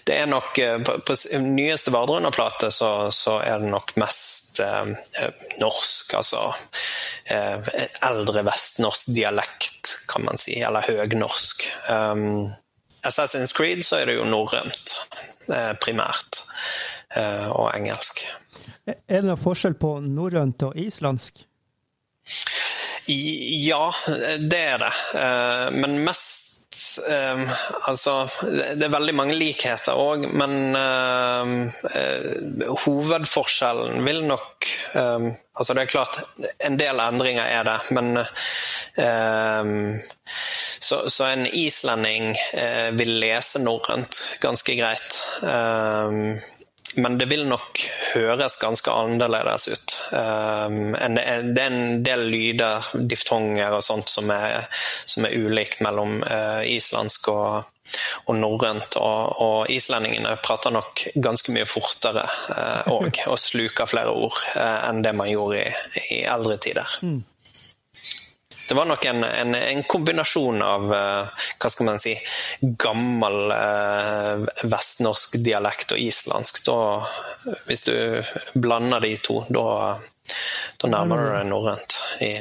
[0.06, 4.92] det er nok eh, På, på nyeste Vardruna-plate så, så, er det nok mest eh,
[5.62, 6.44] norsk, altså
[7.30, 7.74] eh,
[8.06, 11.66] eldre vestnorsk dialekt, kan man si, eller høgnorsk.
[11.90, 12.48] Um,
[13.06, 14.96] Assassin's Creed så er det jo norrønt,
[15.54, 16.42] eh, primært,
[17.16, 18.26] og engelsk.
[18.86, 21.46] Er det noen forskjell på norrønt og islandsk?
[23.08, 23.86] Ja,
[24.42, 24.94] det er det.
[25.22, 26.56] Eh, men mest
[26.96, 27.42] Um,
[27.88, 28.14] altså,
[28.76, 31.46] det er veldig mange likheter òg, men uh,
[32.86, 36.18] hovedforskjellen vil nok Altså, det er klart,
[36.68, 38.18] en del endringer er det, men
[40.80, 42.36] så, så, en islending
[43.00, 45.20] vil lese norrønt ganske greit.
[45.44, 46.36] Um,
[46.96, 47.82] men det vil nok
[48.14, 49.96] høres ganske annerledes ut.
[50.14, 54.66] Um, det er en del lyder, diftonger og sånt, som er,
[55.06, 57.68] som er ulikt mellom uh, islandsk og,
[58.26, 58.98] og norrønt.
[59.02, 62.26] Og, og, islendingene prater nok ganske mye fortere
[62.92, 65.72] òg, uh, og sluker flere ord uh, enn det man gjorde i,
[66.20, 67.00] i eldre tider.
[67.04, 67.22] Mm.
[68.70, 72.16] Det var nok en, en, en kombinasjon av uh, hva skal man si,
[72.82, 76.62] gammel uh, vestnorsk dialekt og islandsk.
[76.66, 76.78] Da,
[77.70, 77.96] hvis du
[78.62, 79.66] blander de to, da,
[80.82, 82.32] da nærmer du deg norrønt i,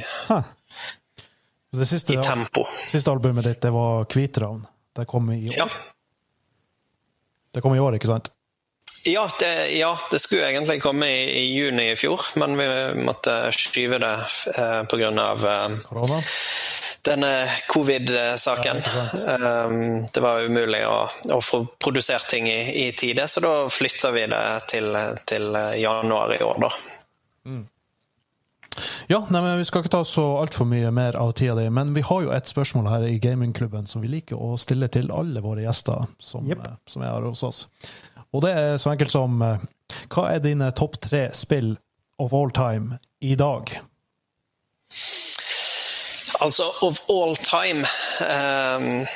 [1.84, 2.66] siste, i tempo.
[2.88, 4.64] Siste albumet ditt det var 'Kvitravn'.
[4.94, 5.58] Det kom i år?
[5.58, 5.68] Ja.
[7.54, 8.33] Det kom i år, ikke sant?
[9.06, 12.68] Ja det, ja, det, skulle egentlig komme i, i, juni i fjor, men vi
[13.04, 14.14] måtte skyve det
[14.58, 15.10] eh, pga.
[15.10, 16.22] Eh,
[17.04, 17.32] denne
[17.68, 18.80] covid-saken.
[19.26, 21.02] Ja, um, det var umulig å,
[21.36, 24.96] å, få produsert ting i, i tide, så da flytta vi det til,
[25.28, 25.52] til
[25.82, 26.72] januar i år, da.
[27.44, 27.64] Mm.
[29.06, 31.92] Ja, nei, men Vi skal ikke ta så altfor mye mer av tida di, men
[31.94, 35.44] vi har jo et spørsmål her i gamingklubben som vi liker å stille til alle
[35.44, 36.64] våre gjester som, yep.
[36.64, 37.66] Eh, som er her hos oss.
[38.34, 39.62] Og det er så enkelt som eh,
[40.10, 41.76] Hva er dine topp tre spill
[42.18, 43.70] of all time i dag?
[46.42, 47.86] Altså, of all time
[48.20, 49.06] um,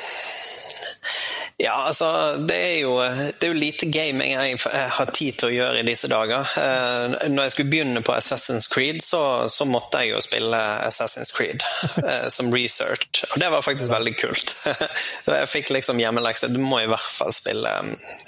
[1.61, 2.93] Ja, altså, det er, jo,
[3.39, 4.59] det er jo lite gaming jeg
[4.95, 6.47] har tid til å gjøre i disse dager.
[6.55, 9.19] Eh, når jeg skulle begynne på Assassin's Creed, så,
[9.51, 11.65] så måtte jeg jo spille Assassin's Creed
[11.99, 14.55] eh, som research, og det var faktisk veldig kult.
[15.25, 16.47] Så jeg fikk liksom hjemmelekse.
[16.47, 17.75] Du må i hvert fall spille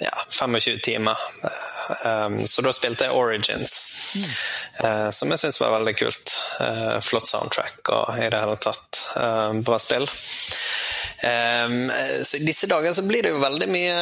[0.04, 1.24] ja, 25 timer.
[2.04, 3.78] Eh, så da spilte jeg Origins,
[5.16, 6.36] som jeg syns var veldig kult.
[7.04, 9.02] Flott soundtrack og i det hele tatt
[9.64, 10.08] bra spill.
[11.22, 11.90] Um,
[12.26, 13.98] så I disse dager så blir det jo veldig mye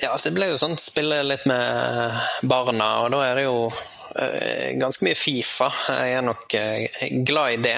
[0.00, 2.16] Ja, det blir jo sånn spille litt med
[2.48, 5.68] barna, og da er det jo uh, ganske mye Fifa.
[6.00, 7.76] Jeg er nok uh, glad i det.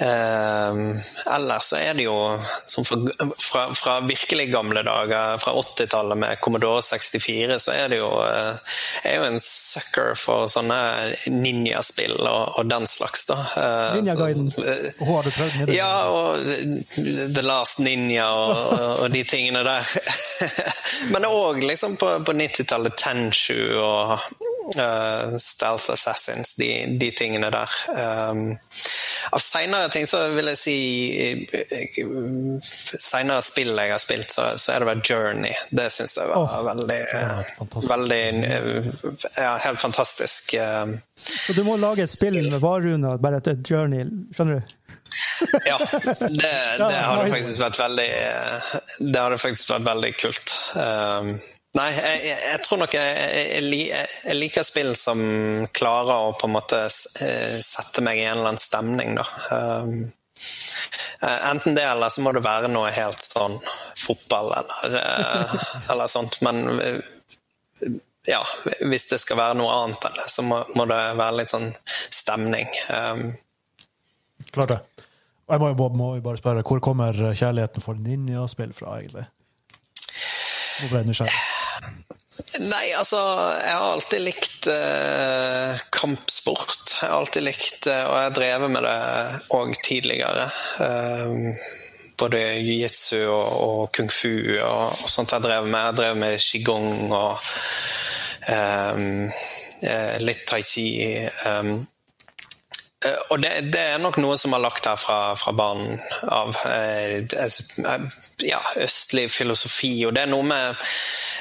[0.00, 0.96] Uh,
[1.34, 2.16] ellers så er det jo
[2.66, 2.98] som fra,
[3.38, 8.08] fra, fra virkelig gamle dager, fra 80-tallet med Commodore 64, så er det jo
[9.04, 10.78] Jeg er jo en sucker for sånne
[11.32, 13.38] ninjaspill og, og den slags, da.
[13.56, 14.52] Uh, Ninjaguiden.
[14.56, 15.76] Har du prøvd med det?
[15.76, 16.40] Ja, og
[17.34, 19.94] The Last Ninja og, og de tingene der.
[21.12, 24.16] Men òg liksom på, på 90-tallet Tenshu og
[24.76, 26.70] uh, Stealth Assassins, de,
[27.00, 27.76] de tingene der.
[28.30, 28.44] Um,
[29.30, 30.76] av seinere ting så vil jeg si
[32.60, 35.54] Senere spill jeg har spilt, så, så, er det vel Journey.
[35.70, 38.22] Det syns jeg var oh, veldig, ja, veldig
[39.36, 40.54] ja, Helt fantastisk.
[41.14, 44.76] Så du må lage et spill med Varuna bare et Journey, skjønner du?
[45.66, 45.78] ja,
[46.20, 48.08] det, det hadde faktisk vært veldig
[49.00, 50.54] Det hadde faktisk vært veldig kult.
[50.76, 51.32] Um,
[51.78, 55.20] Nei, jeg, jeg, tror nok jeg, jeg, jeg, liker spill som
[55.70, 59.26] klarer å på en måte eh, sette meg i en eller annen stemning, da.
[59.54, 59.92] Um,
[61.22, 63.54] eh, enten det, eller så må det være noe helt sånn
[64.02, 65.54] fotball eller, eh,
[65.94, 66.40] eller sånt.
[66.42, 66.58] Men
[68.26, 68.42] ja,
[68.90, 71.70] hvis det skal være noe annet enn det, så må, må, det være litt sånn
[72.10, 72.66] stemning.
[72.90, 73.28] Um,
[74.50, 74.80] Klart det.
[75.50, 79.28] Jeg må, må bare spørre, hvor kommer kjærligheten for ninjaspill fra, egentlig?
[80.80, 81.49] Nå ble jeg nysgjerrig.
[82.60, 83.18] Nei, altså
[83.60, 86.94] Jeg har alltid likt eh, kampsport.
[87.00, 88.96] Jeg har alltid likt eh, Og jeg har drevet med det
[89.56, 90.46] òg tidligere.
[90.86, 91.68] Eh,
[92.20, 95.86] både jiu-jitsu og, og, kung fu og, og, sånt jeg drev med.
[95.88, 97.50] Jeg drev med qigong og
[98.52, 99.40] eh,
[100.20, 100.86] litt tai chi.
[101.48, 101.78] Um,
[103.00, 105.86] og det, det, er nok noe som har lagt her fra, fra barn
[106.28, 106.56] av.
[106.68, 108.02] Eh, eh,
[108.44, 109.94] ja, østlig filosofi.
[110.04, 110.82] Og det er noe med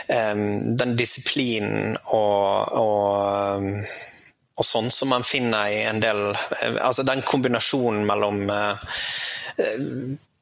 [0.08, 0.46] um,
[0.80, 3.68] den disiplinen og, og,
[4.56, 6.20] og, sånn som man finner i en del
[6.80, 8.42] Altså den kombinasjonen mellom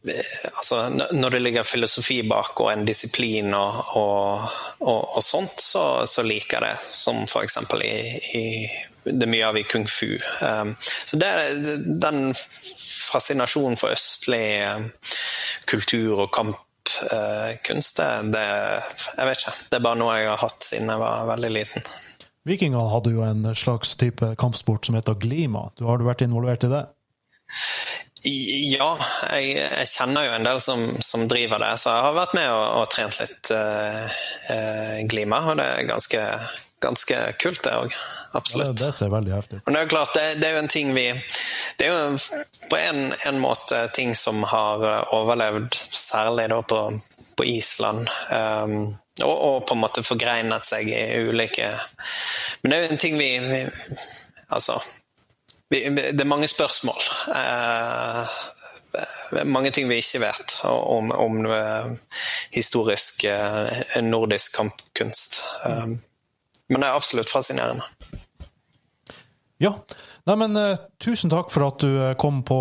[0.07, 0.81] altså,
[1.11, 4.47] Når det ligger filosofi bak og en disiplin og, og,
[4.79, 6.93] og, og sånt, så, så, liker jeg det.
[6.97, 7.57] Som f.eks.
[7.83, 7.95] I,
[8.39, 8.43] i
[9.07, 10.17] det er mye av i kung fu.
[10.43, 11.31] Um, så det,
[12.01, 12.33] den
[13.07, 14.89] fascinasjonen for østlig um,
[15.69, 18.47] kultur og kampkunst, uh, det,
[19.17, 19.55] Jeg vet ikke.
[19.69, 21.89] Det er bare noe jeg har hatt siden jeg var veldig liten.
[22.47, 25.67] Vikingene hadde jo en slags type kampsport som heter glima.
[25.83, 26.85] Har du vært involvert i det?
[28.27, 28.91] Ja,
[29.31, 32.47] jeg, jeg, kjenner jo en del som, som, driver det, så jeg har vært med
[32.51, 34.07] og, og trent litt uh,
[34.51, 35.41] uh, Glima.
[35.51, 36.23] Og det er ganske,
[36.83, 37.95] ganske kult, det òg.
[38.37, 38.73] Absolutt.
[38.73, 39.65] Ja, det ser veldig heftig ut.
[39.69, 41.07] det er jo klart, det, det, er jo en ting vi
[41.79, 42.19] Det er jo
[42.71, 43.01] på en,
[43.31, 46.83] en måte ting som har overlevd, særlig da på,
[47.37, 48.09] på Island.
[48.33, 48.79] Um,
[49.23, 51.71] og, og, på en måte forgreinet seg i ulike
[52.61, 53.63] Men det er jo en ting vi, vi
[54.53, 54.77] Altså
[55.71, 57.01] det er mange spørsmål.
[57.35, 58.27] Eh,
[59.45, 61.41] mange ting vi ikke vet om, om
[62.55, 65.41] historisk eh, nordisk kampkunst.
[65.67, 65.87] Eh,
[66.69, 67.83] men det er absolutt fascinerende.
[69.59, 69.73] Ja.
[70.27, 70.57] Nei, men
[70.99, 72.59] Tusen takk for at du kom på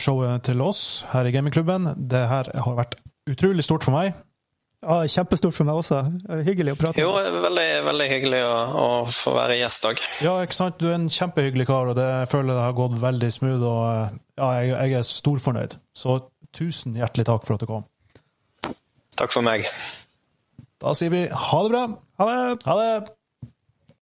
[0.00, 1.92] showet til oss her i gamingklubben.
[1.96, 2.96] Det her har vært
[3.28, 4.16] utrolig stort for meg.
[4.82, 6.00] Ja, Kjempestort for meg også.
[6.42, 7.06] Hyggelig å prate med.
[7.06, 7.06] deg.
[7.06, 10.02] Jo, veldig, veldig hyggelig å, å, få være gjest òg.
[10.24, 10.80] Ja, ikke sant.
[10.82, 13.62] Du er en kjempehyggelig kar, og det jeg føler det har gått veldig smooth.
[13.62, 13.86] og
[14.42, 15.78] ja, jeg, jeg er storfornøyd.
[15.94, 16.18] Så
[16.56, 17.86] tusen hjertelig takk for at du kom.
[19.20, 19.68] Takk for meg.
[20.82, 21.84] Da sier vi ha det bra.
[22.18, 22.62] Ha det.
[22.66, 22.92] Ha det.